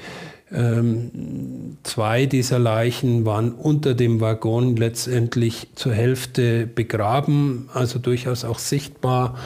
ähm, 0.51 1.77
zwei 1.83 2.25
dieser 2.25 2.59
Leichen 2.59 3.25
waren 3.25 3.51
unter 3.51 3.93
dem 3.93 4.21
Waggon 4.21 4.75
letztendlich 4.75 5.67
zur 5.75 5.93
Hälfte 5.93 6.67
begraben, 6.67 7.69
also 7.74 8.00
durchaus 8.00 8.45
auch 8.45 8.59
sichtbar. 8.59 9.38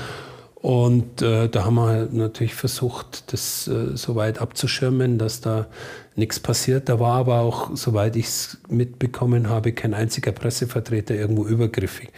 Und 0.62 1.22
äh, 1.22 1.48
da 1.48 1.64
haben 1.64 1.76
wir 1.76 2.10
natürlich 2.12 2.54
versucht, 2.54 3.32
das 3.32 3.68
äh, 3.68 3.96
so 3.96 4.16
weit 4.16 4.42
abzuschirmen, 4.42 5.18
dass 5.18 5.40
da 5.40 5.68
nichts 6.16 6.40
passiert. 6.42 6.90
Da 6.90 7.00
war 7.00 7.16
aber 7.16 7.40
auch, 7.40 7.72
soweit 7.76 8.18
ich 8.18 8.26
es 8.26 8.58
mitbekommen 8.68 9.48
habe, 9.48 9.72
kein 9.72 9.94
einziger 9.94 10.34
Pressevertreter 10.34 11.16
irgendwo 11.16 11.46
übergriffig. 11.46 12.10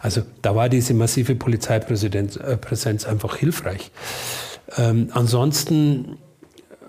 Also 0.00 0.22
da 0.40 0.56
war 0.56 0.70
diese 0.70 0.94
massive 0.94 1.34
Polizeipräsenz 1.34 2.36
äh, 2.36 3.08
einfach 3.08 3.36
hilfreich. 3.36 3.90
Ähm, 4.78 5.08
ansonsten 5.12 6.16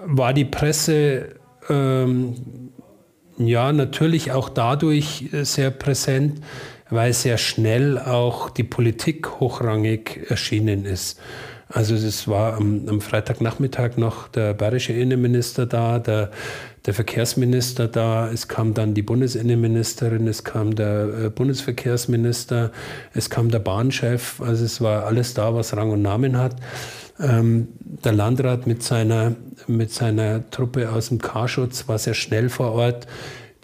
war 0.06 0.34
die 0.34 0.46
Presse 0.46 1.36
ähm, 1.70 2.36
ja 3.38 3.72
natürlich 3.74 4.32
auch 4.32 4.50
dadurch 4.50 5.30
äh, 5.34 5.44
sehr 5.44 5.72
präsent, 5.72 6.42
weil 6.92 7.14
sehr 7.14 7.38
schnell 7.38 7.98
auch 7.98 8.50
die 8.52 8.64
Politik 8.64 9.40
hochrangig 9.40 10.30
erschienen 10.30 10.86
ist. 10.86 11.20
Also 11.74 11.96
es 11.96 12.28
war 12.28 12.56
am, 12.56 12.88
am, 12.88 13.00
Freitagnachmittag 13.00 13.96
noch 13.96 14.28
der 14.28 14.54
bayerische 14.54 14.92
Innenminister 14.92 15.66
da, 15.66 16.00
der, 16.00 16.32
der, 16.86 16.94
Verkehrsminister 16.94 17.88
da, 17.88 18.30
es 18.30 18.50
kam 18.50 18.74
dann 18.74 18.94
die 18.94 19.02
Bundesinnenministerin, 19.02 20.28
es 20.28 20.44
kam 20.44 20.76
der 20.76 21.08
äh, 21.26 21.30
Bundesverkehrsminister, 21.30 22.72
es 23.14 23.30
kam 23.30 23.50
der 23.50 23.60
Bahnchef, 23.60 24.42
also 24.42 24.66
es 24.66 24.82
war 24.82 25.06
alles 25.06 25.34
da, 25.34 25.56
was 25.56 25.76
Rang 25.76 25.92
und 25.92 26.02
Namen 26.02 26.38
hat. 26.38 26.58
Ähm, 27.22 27.70
der 27.80 28.14
Landrat 28.14 28.68
mit 28.68 28.84
seiner, 28.84 29.36
mit 29.68 29.92
seiner 29.92 30.50
Truppe 30.50 30.92
aus 30.92 31.08
dem 31.08 31.20
Karschutz 31.20 31.88
war 31.88 31.98
sehr 31.98 32.16
schnell 32.16 32.50
vor 32.50 32.74
Ort. 32.74 33.08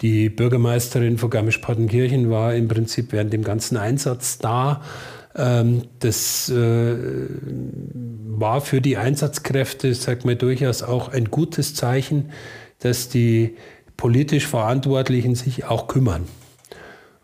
Die 0.00 0.28
Bürgermeisterin 0.28 1.18
von 1.18 1.30
Garmisch-Partenkirchen 1.30 2.30
war 2.30 2.54
im 2.54 2.68
Prinzip 2.68 3.12
während 3.12 3.32
dem 3.32 3.42
ganzen 3.42 3.76
Einsatz 3.76 4.38
da. 4.38 4.82
Ähm, 5.34 5.82
das 5.98 6.48
äh, 6.48 6.96
war 8.38 8.60
für 8.60 8.80
die 8.80 8.96
Einsatzkräfte, 8.96 9.94
sagt 9.94 10.24
man 10.24 10.38
durchaus 10.38 10.82
auch 10.82 11.08
ein 11.08 11.26
gutes 11.30 11.74
Zeichen, 11.74 12.30
dass 12.78 13.08
die 13.08 13.56
politisch 13.96 14.46
Verantwortlichen 14.46 15.34
sich 15.34 15.64
auch 15.64 15.88
kümmern. 15.88 16.26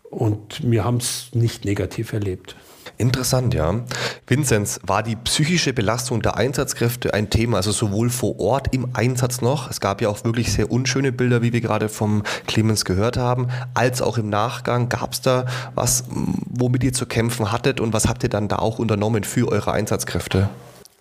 Und 0.03 0.69
wir 0.69 0.83
haben 0.83 0.97
es 0.97 1.29
nicht 1.33 1.65
negativ 1.65 2.13
erlebt. 2.13 2.55
Interessant, 2.97 3.53
ja. 3.53 3.81
Vinzenz, 4.25 4.79
war 4.83 5.03
die 5.03 5.15
psychische 5.17 5.73
Belastung 5.73 6.21
der 6.21 6.37
Einsatzkräfte 6.37 7.13
ein 7.13 7.29
Thema, 7.29 7.57
also 7.57 7.71
sowohl 7.71 8.09
vor 8.09 8.39
Ort 8.39 8.73
im 8.73 8.89
Einsatz 8.93 9.41
noch, 9.41 9.69
es 9.69 9.81
gab 9.81 10.01
ja 10.01 10.09
auch 10.09 10.23
wirklich 10.23 10.53
sehr 10.53 10.71
unschöne 10.71 11.11
Bilder, 11.11 11.41
wie 11.41 11.51
wir 11.51 11.61
gerade 11.61 11.89
vom 11.89 12.23
Clemens 12.47 12.85
gehört 12.85 13.17
haben, 13.17 13.47
als 13.73 14.01
auch 14.01 14.17
im 14.17 14.29
Nachgang. 14.29 14.87
Gab 14.89 15.13
es 15.13 15.21
da 15.21 15.45
was, 15.73 16.05
womit 16.09 16.83
ihr 16.83 16.93
zu 16.93 17.05
kämpfen 17.05 17.51
hattet 17.51 17.79
und 17.79 17.93
was 17.93 18.07
habt 18.07 18.23
ihr 18.23 18.29
dann 18.29 18.47
da 18.47 18.57
auch 18.57 18.79
unternommen 18.79 19.23
für 19.23 19.49
eure 19.49 19.73
Einsatzkräfte? 19.73 20.49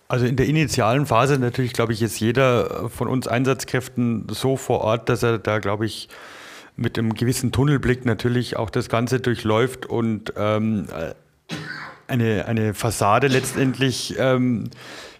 Also 0.09 0.26
in 0.26 0.37
der 0.37 0.46
initialen 0.46 1.07
Phase 1.07 1.38
natürlich, 1.38 1.72
glaube 1.72 1.92
ich, 1.92 2.02
ist 2.02 2.20
jeder 2.20 2.90
von 2.90 3.09
uns 3.09 3.26
Einsatzkräften 3.26 4.26
so 4.30 4.57
vor 4.57 4.80
Ort, 4.80 5.09
dass 5.09 5.22
er 5.22 5.38
da, 5.38 5.61
glaube 5.61 5.87
ich, 5.87 6.09
mit 6.76 6.98
einem 6.98 7.14
gewissen 7.14 7.52
Tunnelblick 7.52 8.04
natürlich 8.04 8.57
auch 8.57 8.68
das 8.68 8.88
Ganze 8.88 9.20
durchläuft 9.20 9.87
und 9.87 10.33
ähm, 10.37 10.87
eine, 12.08 12.46
eine 12.46 12.74
Fassade 12.74 13.28
letztendlich 13.28 14.14
ähm, 14.18 14.70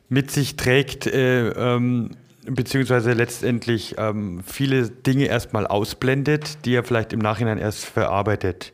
mit 0.09 0.31
sich 0.31 0.57
trägt, 0.57 1.07
äh, 1.07 1.49
ähm, 1.49 2.11
beziehungsweise 2.47 3.12
letztendlich 3.12 3.97
ähm, 3.99 4.42
viele 4.47 4.90
Dinge 4.90 5.27
erstmal 5.27 5.66
ausblendet, 5.66 6.64
die 6.64 6.75
er 6.75 6.85
vielleicht 6.85 7.12
im 7.12 7.20
Nachhinein 7.20 7.59
erst 7.59 7.87
verarbeitet 7.87 8.73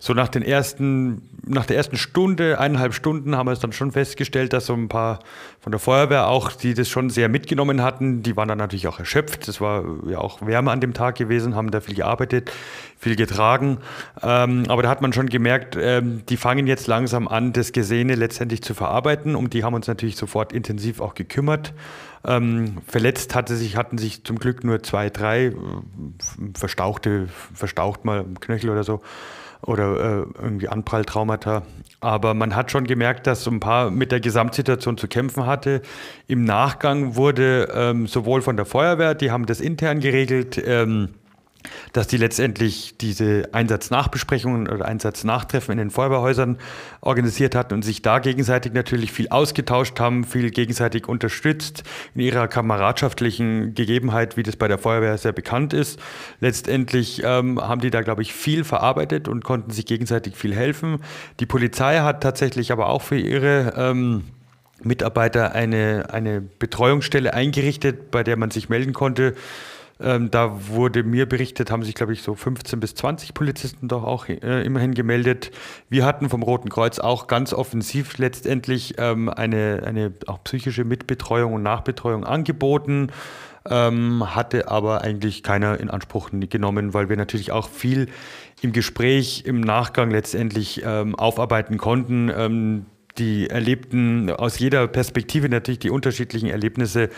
so 0.00 0.14
nach 0.14 0.28
den 0.28 0.42
ersten, 0.42 1.22
nach 1.44 1.66
der 1.66 1.76
ersten 1.76 1.96
Stunde, 1.96 2.60
eineinhalb 2.60 2.94
Stunden 2.94 3.36
haben 3.36 3.46
wir 3.46 3.52
es 3.52 3.58
dann 3.58 3.72
schon 3.72 3.90
festgestellt, 3.90 4.52
dass 4.52 4.66
so 4.66 4.74
ein 4.74 4.88
paar 4.88 5.18
von 5.60 5.72
der 5.72 5.80
Feuerwehr 5.80 6.28
auch, 6.28 6.52
die 6.52 6.74
das 6.74 6.88
schon 6.88 7.10
sehr 7.10 7.28
mitgenommen 7.28 7.82
hatten, 7.82 8.22
die 8.22 8.36
waren 8.36 8.48
dann 8.48 8.58
natürlich 8.58 8.86
auch 8.86 9.00
erschöpft. 9.00 9.48
Es 9.48 9.60
war 9.60 9.84
ja 10.08 10.18
auch 10.18 10.46
wärmer 10.46 10.70
an 10.70 10.80
dem 10.80 10.94
Tag 10.94 11.16
gewesen, 11.16 11.56
haben 11.56 11.72
da 11.72 11.80
viel 11.80 11.96
gearbeitet, 11.96 12.52
viel 12.96 13.16
getragen. 13.16 13.78
Ähm, 14.22 14.64
aber 14.68 14.82
da 14.82 14.88
hat 14.88 15.02
man 15.02 15.12
schon 15.12 15.26
gemerkt, 15.26 15.76
ähm, 15.80 16.22
die 16.28 16.36
fangen 16.36 16.68
jetzt 16.68 16.86
langsam 16.86 17.26
an, 17.26 17.52
das 17.52 17.72
Gesehene 17.72 18.14
letztendlich 18.14 18.62
zu 18.62 18.74
verarbeiten. 18.74 19.34
Um 19.34 19.50
die 19.50 19.64
haben 19.64 19.74
uns 19.74 19.88
natürlich 19.88 20.16
sofort 20.16 20.52
intensiv 20.52 21.00
auch 21.00 21.14
gekümmert. 21.14 21.74
Ähm, 22.24 22.78
verletzt 22.86 23.34
hatte 23.34 23.56
sich, 23.56 23.76
hatten 23.76 23.98
sich 23.98 24.22
zum 24.24 24.38
Glück 24.38 24.62
nur 24.62 24.82
zwei, 24.82 25.10
drei 25.10 25.46
äh, 25.46 25.54
verstauchte, 26.54 27.28
verstaucht 27.54 28.04
mal 28.04 28.24
Knöchel 28.40 28.70
oder 28.70 28.84
so 28.84 29.02
oder 29.62 29.96
äh, 29.96 30.26
irgendwie 30.40 30.68
Anpralltraumata. 30.68 31.62
Aber 32.00 32.34
man 32.34 32.54
hat 32.54 32.70
schon 32.70 32.84
gemerkt, 32.84 33.26
dass 33.26 33.42
so 33.42 33.50
ein 33.50 33.60
paar 33.60 33.90
mit 33.90 34.12
der 34.12 34.20
Gesamtsituation 34.20 34.96
zu 34.96 35.08
kämpfen 35.08 35.46
hatte. 35.46 35.82
Im 36.26 36.44
Nachgang 36.44 37.16
wurde 37.16 37.68
ähm, 37.74 38.06
sowohl 38.06 38.42
von 38.42 38.56
der 38.56 38.66
Feuerwehr, 38.66 39.14
die 39.14 39.30
haben 39.30 39.46
das 39.46 39.60
intern 39.60 40.00
geregelt, 40.00 40.62
ähm, 40.64 41.10
dass 41.92 42.06
die 42.06 42.16
letztendlich 42.16 42.96
diese 42.98 43.48
Einsatznachbesprechungen 43.52 44.68
oder 44.68 44.86
Einsatznach-Treffen 44.86 45.72
in 45.72 45.78
den 45.78 45.90
Feuerwehrhäusern 45.90 46.58
organisiert 47.00 47.54
hatten 47.54 47.74
und 47.74 47.82
sich 47.82 48.02
da 48.02 48.18
gegenseitig 48.18 48.72
natürlich 48.72 49.12
viel 49.12 49.28
ausgetauscht 49.28 49.98
haben, 50.00 50.24
viel 50.24 50.50
gegenseitig 50.50 51.08
unterstützt 51.08 51.82
in 52.14 52.22
ihrer 52.22 52.48
kameradschaftlichen 52.48 53.74
Gegebenheit, 53.74 54.36
wie 54.36 54.42
das 54.42 54.56
bei 54.56 54.68
der 54.68 54.78
Feuerwehr 54.78 55.18
sehr 55.18 55.32
bekannt 55.32 55.72
ist. 55.72 55.98
Letztendlich 56.40 57.22
ähm, 57.24 57.60
haben 57.60 57.80
die 57.80 57.90
da, 57.90 58.02
glaube 58.02 58.22
ich, 58.22 58.32
viel 58.32 58.64
verarbeitet 58.64 59.28
und 59.28 59.44
konnten 59.44 59.70
sich 59.70 59.86
gegenseitig 59.86 60.36
viel 60.36 60.54
helfen. 60.54 61.02
Die 61.40 61.46
Polizei 61.46 61.98
hat 61.98 62.22
tatsächlich 62.22 62.72
aber 62.72 62.88
auch 62.88 63.02
für 63.02 63.18
ihre 63.18 63.74
ähm, 63.76 64.24
Mitarbeiter 64.82 65.52
eine, 65.52 66.06
eine 66.12 66.40
Betreuungsstelle 66.40 67.34
eingerichtet, 67.34 68.10
bei 68.10 68.22
der 68.22 68.36
man 68.36 68.50
sich 68.50 68.68
melden 68.68 68.92
konnte 68.92 69.34
ähm, 70.00 70.30
da 70.30 70.68
wurde 70.68 71.02
mir 71.02 71.26
berichtet, 71.26 71.70
haben 71.70 71.82
sich, 71.82 71.94
glaube 71.94 72.12
ich, 72.12 72.22
so 72.22 72.34
15 72.34 72.78
bis 72.78 72.94
20 72.94 73.34
Polizisten 73.34 73.88
doch 73.88 74.04
auch 74.04 74.28
äh, 74.28 74.62
immerhin 74.62 74.94
gemeldet. 74.94 75.50
Wir 75.88 76.04
hatten 76.04 76.28
vom 76.28 76.42
Roten 76.42 76.68
Kreuz 76.68 76.98
auch 76.98 77.26
ganz 77.26 77.52
offensiv 77.52 78.18
letztendlich 78.18 78.94
ähm, 78.98 79.28
eine, 79.28 79.82
eine 79.84 80.12
auch 80.26 80.42
psychische 80.44 80.84
Mitbetreuung 80.84 81.52
und 81.54 81.62
Nachbetreuung 81.62 82.24
angeboten. 82.24 83.08
ähm, 83.68 84.34
hatte 84.34 84.68
aber 84.68 85.02
eigentlich 85.02 85.42
keiner 85.42 85.80
in 85.80 85.90
Anspruch 85.90 86.30
genommen, 86.32 86.94
weil 86.94 87.08
wir 87.08 87.16
natürlich 87.16 87.50
auch 87.50 87.68
viel 87.68 88.08
im 88.62 88.72
Gespräch, 88.72 89.44
im 89.46 89.60
Nachgang 89.60 90.10
letztendlich 90.10 90.82
ähm, 90.84 91.16
aufarbeiten 91.16 91.76
konnten. 91.76 92.30
Ähm, 92.34 92.86
die 93.18 93.50
erlebten 93.50 94.30
aus 94.30 94.58
jeder 94.60 94.86
Perspektive 94.86 95.48
natürlich 95.48 95.80
die 95.80 95.90
unterschiedlichen 95.90 96.48
Erlebnisse 96.48 97.10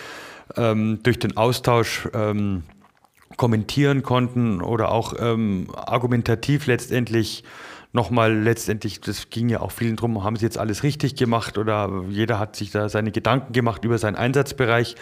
ähm, 0.56 1.00
durch 1.02 1.18
den 1.18 1.36
Austausch 1.36 2.08
ähm, 2.14 2.64
kommentieren 3.36 4.02
konnten 4.02 4.60
oder 4.60 4.90
auch 4.90 5.14
ähm, 5.18 5.68
argumentativ 5.74 6.66
letztendlich 6.66 7.44
nochmal 7.92 8.32
letztendlich, 8.32 9.00
das 9.00 9.30
ging 9.30 9.48
ja 9.48 9.60
auch 9.60 9.72
vielen 9.72 9.96
drum, 9.96 10.22
haben 10.22 10.36
sie 10.36 10.44
jetzt 10.44 10.58
alles 10.58 10.82
richtig 10.82 11.16
gemacht 11.16 11.58
oder 11.58 12.04
jeder 12.08 12.38
hat 12.38 12.56
sich 12.56 12.70
da 12.70 12.88
seine 12.88 13.10
Gedanken 13.10 13.52
gemacht 13.52 13.84
über 13.84 13.98
seinen 13.98 14.16
Einsatzbereich. 14.16 14.96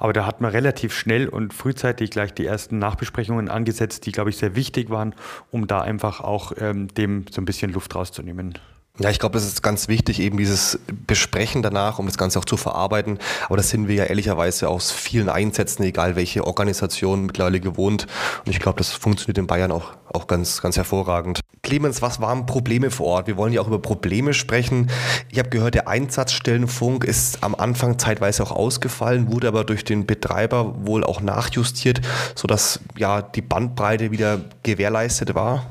Aber 0.00 0.12
da 0.12 0.26
hat 0.26 0.40
man 0.40 0.52
relativ 0.52 0.94
schnell 0.94 1.28
und 1.28 1.52
frühzeitig 1.52 2.10
gleich 2.10 2.32
die 2.32 2.46
ersten 2.46 2.78
Nachbesprechungen 2.78 3.48
angesetzt, 3.48 4.06
die, 4.06 4.12
glaube 4.12 4.30
ich, 4.30 4.36
sehr 4.36 4.54
wichtig 4.54 4.90
waren, 4.90 5.12
um 5.50 5.66
da 5.66 5.80
einfach 5.80 6.20
auch 6.20 6.52
ähm, 6.58 6.86
dem 6.88 7.24
so 7.30 7.42
ein 7.42 7.44
bisschen 7.44 7.72
Luft 7.72 7.96
rauszunehmen. 7.96 8.54
Ja, 9.00 9.10
ich 9.10 9.20
glaube, 9.20 9.34
das 9.34 9.44
ist 9.44 9.62
ganz 9.62 9.86
wichtig, 9.86 10.18
eben 10.18 10.38
dieses 10.38 10.80
Besprechen 11.06 11.62
danach, 11.62 12.00
um 12.00 12.06
das 12.06 12.18
Ganze 12.18 12.38
auch 12.40 12.44
zu 12.44 12.56
verarbeiten. 12.56 13.20
Aber 13.46 13.56
das 13.56 13.70
sind 13.70 13.86
wir 13.86 13.94
ja 13.94 14.04
ehrlicherweise 14.04 14.68
aus 14.68 14.90
vielen 14.90 15.28
Einsätzen, 15.28 15.84
egal 15.84 16.16
welche 16.16 16.44
Organisation 16.44 17.26
mittlerweile 17.26 17.60
gewohnt. 17.60 18.08
Und 18.44 18.50
ich 18.50 18.58
glaube, 18.58 18.78
das 18.78 18.90
funktioniert 18.90 19.38
in 19.38 19.46
Bayern 19.46 19.70
auch, 19.70 19.92
auch 20.12 20.26
ganz, 20.26 20.60
ganz 20.62 20.76
hervorragend. 20.76 21.40
Clemens, 21.62 22.02
was 22.02 22.20
waren 22.20 22.46
Probleme 22.46 22.90
vor 22.90 23.06
Ort? 23.06 23.26
Wir 23.28 23.36
wollen 23.36 23.52
ja 23.52 23.60
auch 23.60 23.68
über 23.68 23.78
Probleme 23.78 24.34
sprechen. 24.34 24.90
Ich 25.30 25.38
habe 25.38 25.48
gehört, 25.48 25.74
der 25.74 25.86
Einsatzstellenfunk 25.86 27.04
ist 27.04 27.44
am 27.44 27.54
Anfang 27.54 28.00
zeitweise 28.00 28.42
auch 28.42 28.52
ausgefallen, 28.52 29.30
wurde 29.30 29.46
aber 29.46 29.62
durch 29.62 29.84
den 29.84 30.06
Betreiber 30.06 30.74
wohl 30.86 31.04
auch 31.04 31.20
nachjustiert, 31.20 32.00
sodass 32.34 32.80
ja 32.96 33.22
die 33.22 33.42
Bandbreite 33.42 34.10
wieder 34.10 34.40
gewährleistet 34.64 35.36
war. 35.36 35.66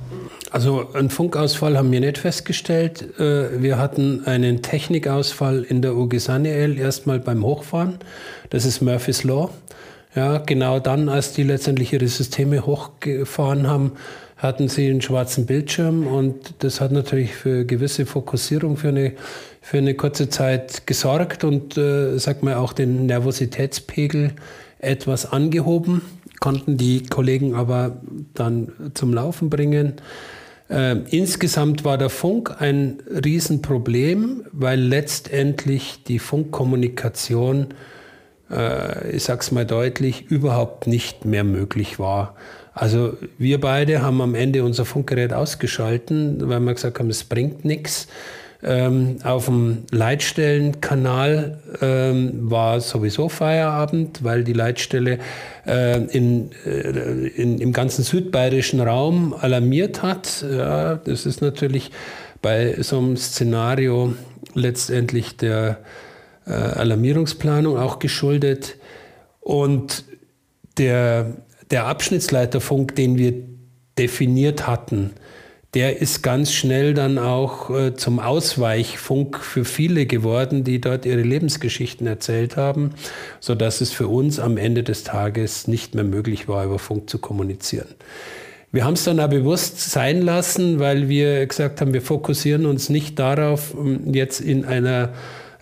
Also 0.52 0.88
einen 0.94 1.10
Funkausfall 1.10 1.78
haben 1.78 1.92
wir 1.92 2.00
nicht 2.00 2.18
festgestellt. 2.18 3.20
Äh, 3.20 3.62
wir 3.62 3.78
hatten 3.78 4.26
einen 4.26 4.62
Technikausfall 4.62 5.64
in 5.64 5.82
der 5.82 5.96
UG 5.96 6.20
Saniel 6.20 6.80
erstmal 6.80 7.20
beim 7.20 7.44
Hochfahren. 7.44 8.00
Das 8.50 8.66
ist 8.66 8.82
Murphy's 8.82 9.24
Law. 9.24 9.50
Ja, 10.16 10.38
genau 10.40 10.80
dann, 10.80 11.10
als 11.10 11.34
die 11.34 11.44
letztendlich 11.44 11.94
ihre 11.94 12.08
Systeme 12.08 12.66
hochgefahren 12.66 13.68
haben, 13.68 13.92
hatten 14.38 14.68
sie 14.68 14.90
einen 14.90 15.02
schwarzen 15.02 15.46
Bildschirm 15.46 16.08
und 16.08 16.54
das 16.60 16.80
hat 16.80 16.92
natürlich 16.92 17.34
für 17.34 17.66
gewisse 17.66 18.06
Fokussierung 18.06 18.78
für 18.78 18.90
eine, 18.90 19.14
für 19.62 19.80
eine 19.80 19.96
kurze 19.96 20.30
Zeit 20.30 20.88
gesorgt 20.88 21.44
und, 21.44 21.78
äh, 21.78 22.18
sag 22.18 22.44
mal, 22.44 22.56
auch 22.56 22.74
den 22.74 23.08
Nervositätspegel 23.08 24.34
etwas 24.80 25.32
angehoben, 25.32 26.04
konnten 26.40 26.78
die 26.78 27.04
Kollegen 27.04 27.56
aber 27.56 27.98
dann 28.34 28.72
zum 28.94 29.14
Laufen 29.14 29.50
bringen. 29.50 29.94
Äh, 30.70 30.98
insgesamt 31.10 31.86
war 31.86 31.98
der 31.98 32.10
Funk 32.10 32.56
ein 32.60 33.00
Riesenproblem, 33.10 34.46
weil 34.52 34.80
letztendlich 34.80 36.04
die 36.08 36.20
Funkkommunikation, 36.20 37.68
äh, 38.52 39.12
ich 39.12 39.24
sag's 39.24 39.52
mal 39.52 39.66
deutlich, 39.66 40.30
überhaupt 40.30 40.88
nicht 40.88 41.26
mehr 41.26 41.44
möglich 41.44 42.00
war. 42.00 42.36
Also 42.74 43.18
wir 43.38 43.60
beide 43.60 44.02
haben 44.02 44.22
am 44.22 44.36
Ende 44.36 44.64
unser 44.64 44.86
Funkgerät 44.86 45.34
ausgeschalten, 45.34 46.48
weil 46.48 46.60
wir 46.60 46.74
gesagt 46.74 47.00
haben, 47.00 47.10
es 47.10 47.24
bringt 47.24 47.66
nichts. 47.66 48.08
Ähm, 48.64 49.20
auf 49.24 49.46
dem 49.46 49.84
Leitstellenkanal 49.92 51.60
ähm, 51.80 52.50
war 52.50 52.82
sowieso 52.82 53.30
Feierabend, 53.30 54.24
weil 54.24 54.44
die 54.44 54.54
Leitstelle 54.54 55.20
äh, 55.68 56.04
in, 56.06 56.50
äh, 56.66 57.28
in, 57.28 57.60
im 57.60 57.72
ganzen 57.72 58.04
südbayerischen 58.04 58.80
Raum 58.82 59.36
alarmiert 59.40 60.02
hat. 60.02 60.44
Ja, 60.50 60.96
das 60.96 61.28
ist 61.28 61.42
natürlich 61.42 61.92
bei 62.42 62.82
so 62.82 62.98
einem 62.98 63.16
Szenario 63.16 64.16
letztendlich 64.56 65.38
der 65.38 65.80
äh, 66.48 66.52
Alarmierungsplanung 66.52 67.78
auch 67.78 68.00
geschuldet. 68.00 68.78
Und 69.40 70.04
der, 70.80 71.38
der 71.70 71.86
Abschnittsleiterfunk, 71.86 72.96
den 72.96 73.18
wir 73.18 73.34
definiert 73.98 74.68
hatten, 74.68 75.12
der 75.74 76.02
ist 76.02 76.24
ganz 76.24 76.54
schnell 76.54 76.94
dann 76.94 77.18
auch 77.18 77.70
äh, 77.70 77.96
zum 77.96 78.20
Ausweichfunk 78.20 79.38
für 79.38 79.66
viele 79.66 80.06
geworden, 80.06 80.64
die 80.64 80.80
dort 80.80 81.06
ihre 81.06 81.22
Lebensgeschichten 81.22 82.08
erzählt 82.08 82.56
haben, 82.56 82.92
sodass 83.40 83.82
es 83.82 83.92
für 83.92 84.08
uns 84.08 84.40
am 84.40 84.58
Ende 84.58 84.84
des 84.84 85.04
Tages 85.04 85.68
nicht 85.68 85.94
mehr 85.94 86.06
möglich 86.06 86.48
war, 86.48 86.66
über 86.66 86.80
Funk 86.80 87.10
zu 87.10 87.20
kommunizieren. 87.20 87.88
Wir 88.72 88.86
haben 88.86 88.96
es 88.96 89.04
dann 89.04 89.20
auch 89.20 89.30
bewusst 89.30 89.92
sein 89.92 90.22
lassen, 90.22 90.80
weil 90.80 91.10
wir 91.10 91.46
gesagt 91.46 91.80
haben, 91.80 91.94
wir 91.94 92.02
fokussieren 92.02 92.66
uns 92.66 92.90
nicht 92.90 93.18
darauf, 93.18 93.74
jetzt 94.06 94.42
in 94.42 94.66
einer 94.66 95.14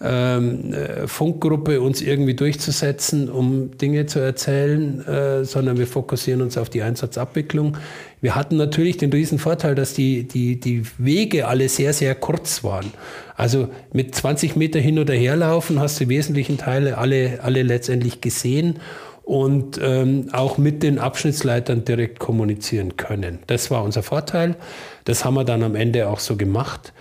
ähm, 0.01 0.73
äh, 0.73 1.07
Funkgruppe 1.07 1.81
uns 1.81 2.01
irgendwie 2.01 2.33
durchzusetzen, 2.33 3.29
um 3.29 3.77
Dinge 3.77 4.05
zu 4.05 4.19
erzählen, 4.19 5.05
äh, 5.07 5.45
sondern 5.45 5.77
wir 5.77 5.87
fokussieren 5.87 6.41
uns 6.41 6.57
auf 6.57 6.69
die 6.69 6.81
Einsatzabwicklung. 6.81 7.77
Wir 8.25 8.33
hatten 8.33 8.57
natürlich 8.57 8.97
den 8.97 9.13
riesen 9.13 9.37
Vorteil, 9.37 9.75
dass 9.75 9.93
die, 9.93 10.27
die, 10.27 10.59
die 10.59 10.81
Wege 10.97 11.47
alle 11.47 11.69
sehr, 11.69 11.93
sehr 11.93 12.15
kurz 12.15 12.63
waren. 12.63 12.91
Also 13.35 13.69
mit 13.93 14.15
20 14.15 14.55
Meter 14.55 14.79
hin 14.79 14.97
oder 14.97 15.13
her 15.13 15.35
laufen 15.35 15.79
hast 15.79 15.99
du 15.99 16.05
die 16.05 16.09
wesentlichen 16.09 16.57
Teile 16.57 16.97
alle, 16.97 17.41
alle 17.43 17.61
letztendlich 17.61 18.21
gesehen 18.21 18.79
und 19.21 19.79
ähm, 19.79 20.29
auch 20.31 20.57
mit 20.57 20.81
den 20.81 20.97
Abschnittsleitern 20.97 21.85
direkt 21.85 22.17
kommunizieren 22.17 22.97
können. 22.97 23.37
Das 23.45 23.69
war 23.69 23.83
unser 23.83 24.01
Vorteil. 24.01 24.55
Das 25.03 25.23
haben 25.23 25.35
wir 25.35 25.43
dann 25.43 25.61
am 25.61 25.75
Ende 25.75 26.09
auch 26.09 26.19
so 26.19 26.35
gemacht. 26.35 26.93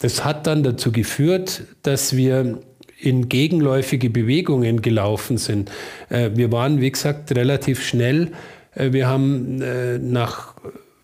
Das 0.00 0.24
hat 0.24 0.48
dann 0.48 0.64
dazu 0.64 0.90
geführt, 0.90 1.62
dass 1.82 2.16
wir 2.16 2.58
in 2.98 3.28
gegenläufige 3.28 4.10
Bewegungen 4.10 4.82
gelaufen 4.82 5.38
sind. 5.38 5.70
Äh, 6.08 6.30
wir 6.34 6.50
waren, 6.50 6.80
wie 6.80 6.90
gesagt, 6.90 7.30
relativ 7.36 7.86
schnell. 7.86 8.32
Äh, 8.76 8.92
wir 8.92 9.08
haben 9.08 9.60
äh, 9.60 9.98
nach 9.98 10.54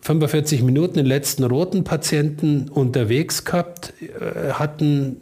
45 0.01 0.63
Minuten 0.63 0.95
den 0.95 1.05
letzten 1.05 1.45
roten 1.45 1.85
Patienten 1.85 2.67
unterwegs 2.67 3.45
gehabt, 3.45 3.93
äh, 4.01 4.51
hatten 4.51 5.21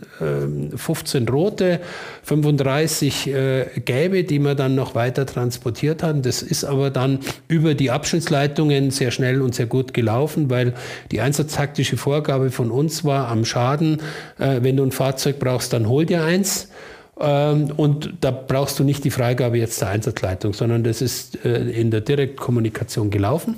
15 0.76 1.22
ähm, 1.22 1.30
rote, 1.30 1.80
35 2.24 3.28
äh, 3.28 3.66
gelbe, 3.86 4.24
die 4.24 4.40
wir 4.40 4.56
dann 4.56 4.74
noch 4.74 4.96
weiter 4.96 5.28
transportiert 5.28 6.02
haben. 6.02 6.24
Das 6.24 6.42
ist 6.42 6.64
aber 6.64 6.90
dann 6.90 7.20
über 7.48 7.76
die 7.76 7.92
Abschnittsleitungen 7.92 8.90
sehr 8.90 9.12
schnell 9.12 9.44
und 9.44 9.54
sehr 9.54 9.68
gut 9.68 9.94
gelaufen, 9.94 10.50
weil 10.50 10.74
die 11.12 11.22
einsatztaktische 11.22 11.98
Vorgabe 11.98 12.50
von 12.50 12.72
uns 12.72 13.04
war 13.04 13.28
am 13.28 13.46
Schaden, 13.46 14.02
wenn 14.38 14.78
du 14.78 14.84
ein 14.84 14.92
Fahrzeug 14.92 15.38
brauchst, 15.38 15.74
dann 15.74 15.88
hol 15.88 16.08
dir 16.08 16.24
eins. 16.24 16.70
Ähm, 17.22 17.72
und 17.78 18.14
da 18.22 18.32
brauchst 18.32 18.80
du 18.80 18.84
nicht 18.84 19.04
die 19.04 19.12
Freigabe 19.12 19.58
jetzt 19.58 19.82
der 19.82 19.90
Einsatzleitung, 19.90 20.54
sondern 20.54 20.84
das 20.84 21.02
ist 21.02 21.36
in 21.36 21.92
der 21.92 22.02
Direktkommunikation 22.02 23.10
gelaufen. 23.10 23.58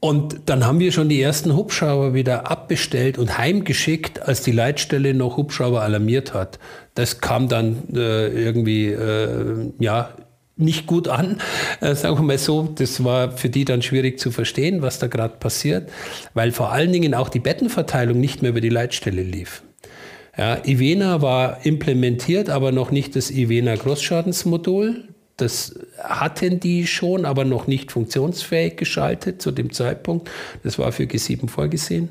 Und 0.00 0.40
dann 0.46 0.66
haben 0.66 0.80
wir 0.80 0.92
schon 0.92 1.10
die 1.10 1.20
ersten 1.20 1.54
Hubschrauber 1.54 2.14
wieder 2.14 2.50
abbestellt 2.50 3.18
und 3.18 3.36
heimgeschickt, 3.36 4.22
als 4.22 4.42
die 4.42 4.52
Leitstelle 4.52 5.12
noch 5.12 5.36
Hubschrauber 5.36 5.82
alarmiert 5.82 6.32
hat. 6.32 6.58
Das 6.94 7.20
kam 7.20 7.48
dann 7.48 7.82
äh, 7.94 8.28
irgendwie, 8.28 8.86
äh, 8.86 9.70
ja, 9.78 10.10
nicht 10.56 10.86
gut 10.86 11.08
an, 11.08 11.40
äh, 11.80 11.94
sagen 11.94 12.16
wir 12.16 12.22
mal 12.22 12.38
so. 12.38 12.68
Das 12.74 13.04
war 13.04 13.32
für 13.32 13.50
die 13.50 13.66
dann 13.66 13.82
schwierig 13.82 14.18
zu 14.18 14.30
verstehen, 14.30 14.80
was 14.80 14.98
da 14.98 15.06
gerade 15.06 15.36
passiert, 15.36 15.90
weil 16.32 16.52
vor 16.52 16.72
allen 16.72 16.92
Dingen 16.92 17.14
auch 17.14 17.28
die 17.28 17.40
Bettenverteilung 17.40 18.18
nicht 18.18 18.40
mehr 18.40 18.52
über 18.52 18.60
die 18.62 18.68
Leitstelle 18.70 19.22
lief. 19.22 19.62
Ja, 20.40 20.56
Ivena 20.64 21.20
war 21.20 21.66
implementiert, 21.66 22.48
aber 22.48 22.72
noch 22.72 22.90
nicht 22.90 23.14
das 23.14 23.30
Ivena 23.30 23.74
Großschadensmodul. 23.74 25.04
Das 25.36 25.78
hatten 25.98 26.60
die 26.60 26.86
schon, 26.86 27.26
aber 27.26 27.44
noch 27.44 27.66
nicht 27.66 27.92
funktionsfähig 27.92 28.78
geschaltet 28.78 29.42
zu 29.42 29.50
dem 29.50 29.70
Zeitpunkt. 29.70 30.30
Das 30.62 30.78
war 30.78 30.92
für 30.92 31.02
G7 31.02 31.46
vorgesehen. 31.46 32.08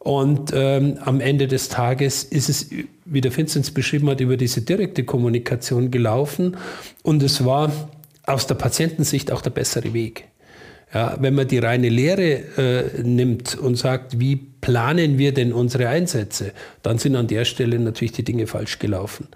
Und 0.00 0.52
ähm, 0.54 0.98
am 1.00 1.18
Ende 1.20 1.46
des 1.48 1.70
Tages 1.70 2.24
ist 2.24 2.50
es, 2.50 2.68
wie 3.06 3.22
der 3.22 3.34
Vinzenz 3.34 3.70
beschrieben 3.70 4.10
hat, 4.10 4.20
über 4.20 4.36
diese 4.36 4.60
direkte 4.60 5.04
Kommunikation 5.04 5.90
gelaufen. 5.90 6.58
Und 7.02 7.22
es 7.22 7.46
war 7.46 7.72
aus 8.24 8.46
der 8.46 8.56
Patientensicht 8.56 9.32
auch 9.32 9.40
der 9.40 9.48
bessere 9.48 9.94
Weg. 9.94 10.24
Ja, 10.92 11.16
wenn 11.20 11.34
man 11.34 11.48
die 11.48 11.58
reine 11.58 11.88
Lehre 11.88 12.42
äh, 12.58 13.02
nimmt 13.02 13.56
und 13.56 13.76
sagt, 13.76 14.20
wie 14.20 14.36
planen 14.66 15.16
wir 15.16 15.32
denn 15.32 15.52
unsere 15.52 15.88
Einsätze, 15.88 16.50
dann 16.82 16.98
sind 16.98 17.14
an 17.14 17.28
der 17.28 17.44
Stelle 17.44 17.78
natürlich 17.78 18.10
die 18.10 18.24
Dinge 18.24 18.48
falsch 18.48 18.80
gelaufen. 18.80 19.28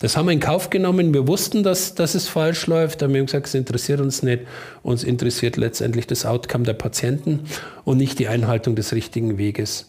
Das 0.00 0.16
haben 0.16 0.26
wir 0.26 0.32
in 0.32 0.38
Kauf 0.38 0.70
genommen. 0.70 1.12
Wir 1.12 1.26
wussten, 1.26 1.64
dass, 1.64 1.96
dass 1.96 2.14
es 2.14 2.28
falsch 2.28 2.68
läuft, 2.68 3.00
wir 3.00 3.08
haben 3.08 3.26
gesagt, 3.26 3.48
es 3.48 3.54
interessiert 3.56 4.00
uns 4.00 4.22
nicht. 4.22 4.44
Uns 4.84 5.02
interessiert 5.02 5.56
letztendlich 5.56 6.06
das 6.06 6.24
Outcome 6.24 6.62
der 6.62 6.74
Patienten 6.74 7.40
und 7.84 7.96
nicht 7.96 8.20
die 8.20 8.28
Einhaltung 8.28 8.76
des 8.76 8.92
richtigen 8.92 9.36
Weges. 9.36 9.88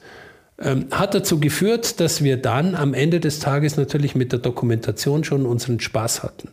Ähm, 0.59 0.87
hat 0.89 1.13
dazu 1.13 1.39
geführt, 1.39 1.99
dass 1.99 2.23
wir 2.23 2.37
dann 2.37 2.73
am 2.73 2.95
Ende 2.95 3.19
des 3.19 3.37
Tages 3.37 3.77
natürlich 3.77 4.15
mit 4.15 4.31
der 4.31 4.39
Dokumentation 4.39 5.23
schon 5.23 5.45
unseren 5.45 5.79
Spaß 5.79 6.23
hatten. 6.23 6.49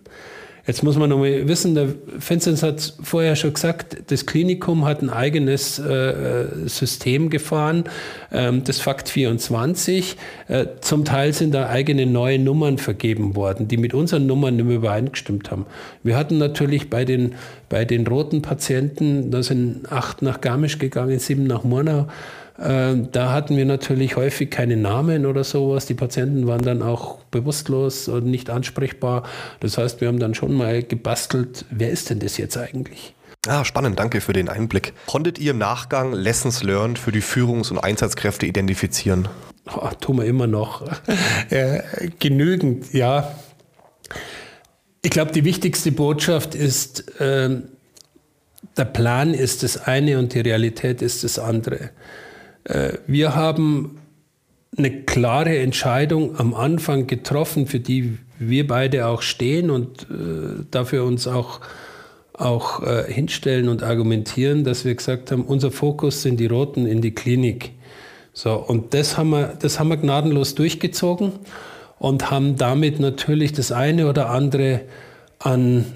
Jetzt 0.67 0.83
muss 0.83 0.97
man 0.97 1.09
noch 1.11 1.19
mal 1.19 1.47
wissen, 1.47 1.77
der 1.77 1.95
Vinzenz 2.19 2.65
hat 2.65 2.95
vorher 3.01 3.37
schon 3.37 3.53
gesagt, 3.53 3.99
das 4.09 4.27
Klinikum 4.27 4.85
hat 4.85 5.01
ein 5.01 5.11
eigenes 5.11 5.79
äh, 5.79 6.47
System 6.67 7.31
gefahren, 7.31 7.85
ähm, 8.33 8.65
das 8.65 8.81
Fakt 8.81 9.09
24. 9.09 10.17
Äh, 10.49 10.67
zum 10.81 11.05
Teil 11.05 11.33
sind 11.33 11.55
da 11.55 11.69
eigene 11.69 12.05
neue 12.05 12.41
Nummern 12.41 12.79
vergeben 12.79 13.37
worden, 13.37 13.69
die 13.69 13.77
mit 13.77 13.95
unseren 13.95 14.27
Nummern 14.27 14.57
nicht 14.57 14.67
mehr 14.67 14.77
übereingestimmt 14.79 15.53
haben. 15.53 15.67
Wir 16.03 16.17
hatten 16.17 16.39
natürlich 16.39 16.91
bei 16.91 17.05
den, 17.05 17.37
bei 17.69 17.85
den 17.85 18.05
roten 18.05 18.43
Patienten, 18.43 19.31
da 19.31 19.45
sind 19.45 19.93
acht 19.93 20.21
nach 20.21 20.41
Garmisch 20.41 20.79
gegangen, 20.79 21.21
sieben 21.21 21.47
nach 21.47 21.63
Murnau, 21.63 22.09
da 22.59 23.33
hatten 23.33 23.57
wir 23.57 23.67
natürlich 23.67 24.17
häufig 24.17 24.51
keine 24.51 24.77
Namen 24.77 25.27
oder 25.27 25.45
sowas. 25.45 25.85
Die 25.87 25.95
Patienten 25.95 26.47
waren 26.47 26.63
dann 26.63 26.83
auch 26.83 27.19
bewusstlos 27.31 28.09
und 28.09 28.25
nicht 28.27 28.49
ansprechbar. 28.49 29.25
Das 29.61 29.77
heißt, 29.77 30.01
wir 30.01 30.09
haben 30.09 30.19
dann 30.19 30.35
schon 30.35 30.55
mal 30.55 30.83
gebastelt, 30.83 31.67
wer 31.71 31.91
ist 31.91 32.09
denn 32.09 32.19
das 32.19 32.39
jetzt 32.39 32.57
eigentlich? 32.57 33.15
Ah, 33.47 33.65
spannend, 33.65 33.99
danke 33.99 34.21
für 34.21 34.33
den 34.33 34.49
Einblick. 34.49 34.93
Konntet 35.07 35.39
ihr 35.39 35.53
im 35.53 35.59
Nachgang 35.59 36.13
Lessons 36.13 36.63
learned 36.63 36.99
für 36.99 37.13
die 37.13 37.21
Führungs- 37.21 37.71
und 37.71 37.79
Einsatzkräfte 37.79 38.47
identifizieren? 38.47 39.29
Oh, 39.73 39.89
tun 40.01 40.19
wir 40.19 40.25
immer 40.25 40.47
noch. 40.47 40.83
äh, 41.51 41.81
genügend, 42.19 42.93
ja. 42.93 43.35
Ich 45.03 45.11
glaube, 45.11 45.31
die 45.31 45.45
wichtigste 45.45 45.93
Botschaft 45.93 46.55
ist, 46.55 47.21
äh, 47.21 47.61
der 48.77 48.85
Plan 48.85 49.33
ist 49.35 49.63
das 49.63 49.77
eine 49.77 50.19
und 50.19 50.35
die 50.35 50.41
Realität 50.41 51.01
ist 51.01 51.23
das 51.23 51.39
andere. 51.39 51.91
Äh, 52.69 52.99
wir 53.07 53.35
haben 53.35 53.99
eine 54.77 54.91
klare 54.91 55.59
Entscheidung 55.59 56.39
am 56.39 56.55
Anfang 56.55 57.07
getroffen, 57.07 57.67
für 57.67 57.81
die 57.81 58.19
wir 58.39 58.67
beide 58.67 59.07
auch 59.07 59.23
stehen 59.23 59.71
und 59.71 60.03
äh, 60.03 60.65
dafür 60.71 61.05
uns 61.05 61.27
auch, 61.27 61.61
auch 62.35 62.83
äh, 62.83 63.11
hinstellen 63.11 63.69
und 63.69 63.83
argumentieren, 63.83 64.65
dass 64.65 64.85
wir 64.85 64.95
gesagt 64.95 65.33
haben, 65.33 65.43
unser 65.43 65.71
Fokus 65.71 66.23
sind 66.23 66.39
die 66.39 66.47
Roten 66.47 66.87
in 66.87 67.01
die 67.01 67.13
Klinik. 67.13 67.73
So, 68.35 68.53
und 68.53 68.93
das 68.93 69.17
haben, 69.17 69.31
wir, 69.31 69.57
das 69.59 69.81
haben 69.81 69.89
wir 69.89 69.97
gnadenlos 69.97 70.55
durchgezogen 70.55 71.33
und 71.99 72.31
haben 72.31 72.57
damit 72.57 73.01
natürlich 73.01 73.55
das 73.55 73.73
eine 73.73 74.09
oder 74.09 74.29
andere 74.29 74.83
an 75.39 75.87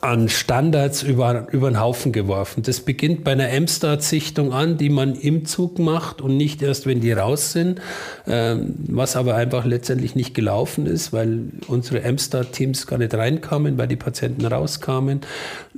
an 0.00 0.28
Standards 0.28 1.02
über, 1.02 1.48
über 1.50 1.70
den 1.70 1.80
Haufen 1.80 2.12
geworfen. 2.12 2.62
Das 2.62 2.80
beginnt 2.80 3.24
bei 3.24 3.32
einer 3.32 3.48
M-Start-Sichtung 3.48 4.52
an, 4.52 4.78
die 4.78 4.90
man 4.90 5.14
im 5.14 5.44
Zug 5.44 5.78
macht 5.78 6.20
und 6.20 6.36
nicht 6.36 6.62
erst, 6.62 6.86
wenn 6.86 7.00
die 7.00 7.12
raus 7.12 7.52
sind, 7.52 7.80
ähm, 8.26 8.74
was 8.86 9.16
aber 9.16 9.34
einfach 9.34 9.64
letztendlich 9.64 10.14
nicht 10.14 10.34
gelaufen 10.34 10.86
ist, 10.86 11.12
weil 11.12 11.46
unsere 11.66 12.02
M-Start-Teams 12.02 12.86
gar 12.86 12.98
nicht 12.98 13.14
reinkamen, 13.14 13.76
weil 13.76 13.88
die 13.88 13.96
Patienten 13.96 14.46
rauskamen. 14.46 15.22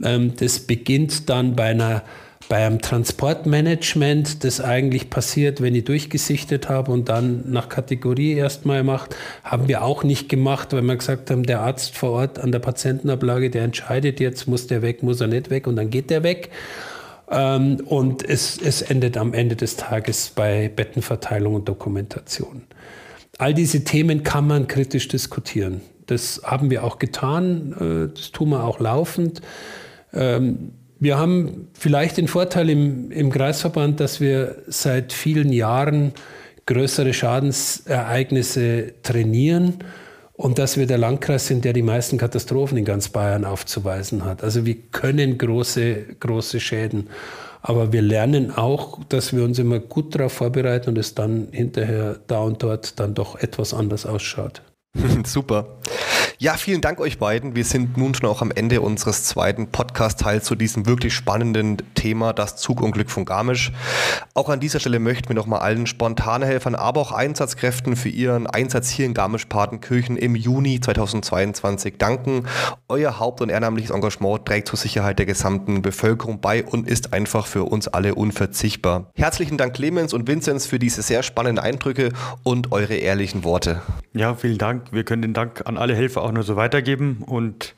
Ähm, 0.03 0.35
das 0.37 0.61
beginnt 0.61 1.31
dann 1.31 1.57
bei 1.57 1.71
einer 1.71 2.03
bei 2.49 2.67
einem 2.67 2.81
Transportmanagement, 2.81 4.43
das 4.45 4.61
eigentlich 4.61 5.11
passiert, 5.11 5.61
wenn 5.61 5.75
ich 5.75 5.85
durchgesichtet 5.85 6.69
habe 6.69 6.91
und 6.91 7.09
dann 7.09 7.45
nach 7.51 7.69
Kategorie 7.69 8.33
erstmal 8.33 8.83
macht, 8.83 9.15
haben 9.45 9.69
wir 9.69 9.85
auch 9.85 10.03
nicht 10.03 10.29
gemacht, 10.29 10.73
weil 10.73 10.83
wir 10.83 10.97
gesagt 10.97 11.31
haben, 11.31 11.45
der 11.45 11.61
Arzt 11.61 11.97
vor 11.97 12.11
Ort 12.11 12.39
an 12.39 12.51
der 12.51 12.59
Patientenablage, 12.59 13.51
der 13.51 13.65
entscheidet 13.65 14.19
jetzt, 14.21 14.49
muss 14.49 14.67
der 14.67 14.83
weg, 14.83 15.03
muss 15.03 15.21
er 15.21 15.29
nicht 15.29 15.51
weg 15.51 15.67
und 15.67 15.77
dann 15.77 15.91
geht 15.91 16.11
der 16.11 16.23
weg. 16.23 16.51
Ähm, 17.31 17.83
und 17.87 18.29
es, 18.29 18.59
es 18.61 18.83
endet 18.83 19.17
am 19.17 19.33
Ende 19.33 19.55
des 19.55 19.77
Tages 19.77 20.33
bei 20.35 20.69
Bettenverteilung 20.69 21.55
und 21.55 21.69
Dokumentation. 21.69 22.63
All 23.39 23.55
diese 23.55 23.85
Themen 23.85 24.23
kann 24.25 24.47
man 24.47 24.67
kritisch 24.67 25.09
diskutieren. 25.09 25.81
Das 26.07 26.43
haben 26.45 26.71
wir 26.71 26.83
auch 26.83 26.99
getan, 26.99 27.73
äh, 27.79 28.15
das 28.15 28.33
tun 28.33 28.51
wir 28.51 28.65
auch 28.65 28.81
laufend. 28.81 29.41
Ähm, 30.13 30.73
wir 31.01 31.19
haben 31.19 31.69
vielleicht 31.73 32.19
den 32.19 32.29
Vorteil 32.29 32.69
im, 32.69 33.11
im 33.11 33.31
Kreisverband, 33.31 34.01
dass 34.01 34.21
wir 34.21 34.57
seit 34.69 35.13
vielen 35.13 35.51
Jahren 35.51 36.13
größere 36.67 37.15
Schadensereignisse 37.15 38.93
trainieren 39.03 39.79
und 40.35 40.59
dass 40.59 40.77
wir 40.77 40.87
der 40.87 40.99
Landkreis 40.99 41.47
sind, 41.47 41.65
der 41.65 41.73
die 41.73 41.83
meisten 41.83 42.19
Katastrophen 42.19 42.77
in 42.79 42.85
ganz 42.85 43.09
Bayern 43.09 43.47
aufzuweisen 43.47 44.25
hat. 44.25 44.45
Also 44.45 44.67
wir 44.67 44.77
können 44.93 45.39
große, 45.39 46.17
große 46.21 46.61
Schäden. 46.61 47.09
Aber 47.63 47.93
wir 47.93 48.03
lernen 48.03 48.51
auch, 48.51 49.01
dass 49.09 49.35
wir 49.35 49.43
uns 49.43 49.59
immer 49.59 49.81
gut 49.81 50.15
darauf 50.15 50.33
vorbereiten 50.33 50.91
und 50.91 50.99
es 50.99 51.15
dann 51.15 51.49
hinterher 51.51 52.19
da 52.27 52.41
und 52.41 52.63
dort 52.63 53.01
dann 53.01 53.15
doch 53.15 53.37
etwas 53.37 53.75
anders 53.75 54.07
ausschaut. 54.07 54.63
Super. 55.27 55.79
Ja, 56.43 56.55
vielen 56.55 56.81
Dank 56.81 57.01
euch 57.01 57.19
beiden. 57.19 57.55
Wir 57.55 57.67
sind 57.67 57.99
nun 57.99 58.15
schon 58.15 58.27
auch 58.27 58.41
am 58.41 58.51
Ende 58.51 58.81
unseres 58.81 59.25
zweiten 59.25 59.67
Podcast-Teils 59.67 60.47
zu 60.47 60.55
diesem 60.55 60.87
wirklich 60.87 61.13
spannenden 61.13 61.77
Thema, 61.95 62.33
das 62.33 62.57
Zugunglück 62.57 63.11
von 63.11 63.27
Garmisch. 63.27 63.73
Auch 64.33 64.49
an 64.49 64.59
dieser 64.59 64.81
Stelle 64.81 65.01
möchten 65.01 65.29
wir 65.29 65.37
nochmal 65.37 65.61
allen 65.61 65.87
Spontanhelfern, 65.87 66.75
aber 66.75 67.03
auch 67.03 67.13
Einsatzkräften 67.13 67.95
für 67.95 68.09
ihren 68.09 68.47
Einsatz 68.47 68.89
hier 68.89 69.05
in 69.05 69.13
Garmisch-Partenkirchen 69.13 70.17
im 70.17 70.35
Juni 70.35 70.81
2022 70.81 71.99
danken. 71.99 72.47
Euer 72.89 73.19
haupt- 73.19 73.43
und 73.43 73.51
ehrenamtliches 73.51 73.95
Engagement 73.95 74.47
trägt 74.47 74.69
zur 74.69 74.79
Sicherheit 74.79 75.19
der 75.19 75.27
gesamten 75.27 75.83
Bevölkerung 75.83 76.41
bei 76.41 76.65
und 76.65 76.89
ist 76.89 77.13
einfach 77.13 77.47
für 77.47 77.65
uns 77.65 77.87
alle 77.87 78.15
unverzichtbar. 78.15 79.11
Herzlichen 79.15 79.59
Dank 79.59 79.75
Clemens 79.75 80.15
und 80.15 80.27
Vinzenz 80.27 80.65
für 80.65 80.79
diese 80.79 81.03
sehr 81.03 81.23
spannenden 81.23 81.63
Eindrücke 81.63 82.15
und 82.45 82.73
eure 82.73 82.95
ehrlichen 82.95 83.45
Worte. 83.45 83.83
Ja, 84.15 84.35
vielen 84.35 84.57
Dank. 84.57 84.91
Wir 84.91 85.05
können 85.05 85.21
den 85.21 85.35
Dank 85.35 85.67
an 85.67 85.77
alle 85.77 85.95
Helfer 85.95 86.30
auch 86.31 86.35
nur 86.35 86.45
so 86.45 86.57
weitergeben 86.57 87.25
und, 87.27 87.75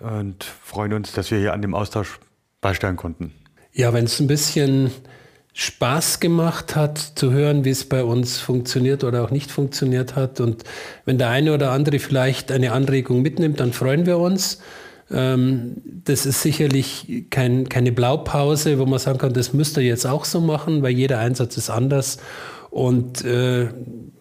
und 0.00 0.44
freuen 0.44 0.92
uns, 0.92 1.12
dass 1.12 1.30
wir 1.30 1.38
hier 1.38 1.52
an 1.52 1.62
dem 1.62 1.74
Austausch 1.74 2.18
beisteuern 2.60 2.96
konnten. 2.96 3.32
Ja, 3.72 3.92
wenn 3.92 4.04
es 4.04 4.20
ein 4.20 4.26
bisschen 4.26 4.90
Spaß 5.52 6.20
gemacht 6.20 6.76
hat, 6.76 6.98
zu 6.98 7.32
hören, 7.32 7.64
wie 7.64 7.70
es 7.70 7.84
bei 7.84 8.04
uns 8.04 8.38
funktioniert 8.38 9.02
oder 9.02 9.24
auch 9.24 9.30
nicht 9.30 9.50
funktioniert 9.50 10.14
hat. 10.14 10.40
Und 10.40 10.62
wenn 11.04 11.18
der 11.18 11.30
eine 11.30 11.52
oder 11.52 11.72
andere 11.72 11.98
vielleicht 11.98 12.52
eine 12.52 12.72
Anregung 12.72 13.22
mitnimmt, 13.22 13.58
dann 13.60 13.72
freuen 13.72 14.06
wir 14.06 14.18
uns. 14.18 14.60
Ähm, 15.10 15.76
das 15.84 16.26
ist 16.26 16.42
sicherlich 16.42 17.24
kein, 17.30 17.68
keine 17.68 17.90
Blaupause, 17.92 18.78
wo 18.78 18.86
man 18.86 19.00
sagen 19.00 19.18
kann, 19.18 19.32
das 19.32 19.52
müsst 19.52 19.76
ihr 19.76 19.82
jetzt 19.82 20.06
auch 20.06 20.24
so 20.24 20.40
machen, 20.40 20.82
weil 20.82 20.92
jeder 20.92 21.18
Einsatz 21.18 21.56
ist 21.56 21.70
anders. 21.70 22.18
Und 22.78 23.24
äh, 23.24 23.70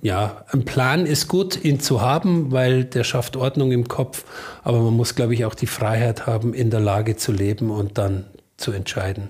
ja, 0.02 0.44
ein 0.52 0.66
Plan 0.66 1.06
ist 1.06 1.28
gut, 1.28 1.64
ihn 1.64 1.80
zu 1.80 2.02
haben, 2.02 2.52
weil 2.52 2.86
der 2.86 3.04
schafft 3.04 3.38
Ordnung 3.38 3.72
im 3.72 3.88
Kopf. 3.88 4.26
Aber 4.64 4.80
man 4.80 4.96
muss, 4.96 5.14
glaube 5.14 5.36
ich, 5.36 5.46
auch 5.46 5.54
die 5.54 5.68
Freiheit 5.68 6.26
haben, 6.26 6.56
in 6.56 6.72
der 6.72 6.80
Lage 6.80 7.16
zu 7.18 7.32
leben 7.32 7.70
und 7.70 8.00
dann 8.00 8.26
zu 8.58 8.72
entscheiden. 8.72 9.30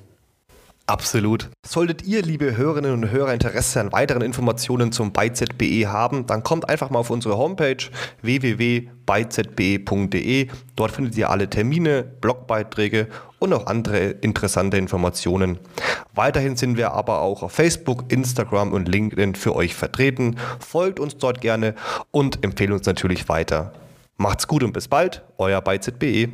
Absolut. 0.89 1.49
Solltet 1.65 2.03
ihr, 2.03 2.21
liebe 2.21 2.55
Hörerinnen 2.55 2.93
und 2.93 3.11
Hörer, 3.11 3.33
Interesse 3.33 3.81
an 3.81 3.91
weiteren 3.91 4.21
Informationen 4.21 4.93
zum 4.93 5.11
ByZBE 5.11 5.89
haben, 5.89 6.25
dann 6.27 6.43
kommt 6.43 6.69
einfach 6.69 6.89
mal 6.89 6.99
auf 6.99 7.09
unsere 7.09 7.37
Homepage 7.37 7.75
www.byzbe.de. 8.21 8.87
Dort 10.77 10.91
findet 10.91 11.17
ihr 11.17 11.29
alle 11.29 11.49
Termine, 11.49 12.03
Blogbeiträge 12.03 13.09
und 13.39 13.51
auch 13.51 13.67
andere 13.67 13.97
interessante 13.97 14.77
Informationen. 14.77 15.59
Weiterhin 16.15 16.55
sind 16.55 16.77
wir 16.77 16.93
aber 16.93 17.19
auch 17.19 17.43
auf 17.43 17.51
Facebook, 17.51 18.05
Instagram 18.09 18.71
und 18.71 18.87
LinkedIn 18.87 19.35
für 19.35 19.57
euch 19.57 19.75
vertreten. 19.75 20.37
Folgt 20.59 21.01
uns 21.01 21.17
dort 21.17 21.41
gerne 21.41 21.75
und 22.11 22.45
empfehlt 22.45 22.71
uns 22.71 22.85
natürlich 22.85 23.27
weiter. 23.27 23.73
Macht's 24.15 24.47
gut 24.47 24.63
und 24.63 24.71
bis 24.71 24.87
bald, 24.87 25.21
euer 25.37 25.59
ByZBE. 25.59 26.29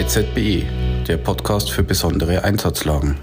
Bei 0.00 0.06
ZBE, 0.06 0.64
der 1.06 1.18
Podcast 1.18 1.70
für 1.70 1.82
besondere 1.82 2.42
Einsatzlagen. 2.42 3.18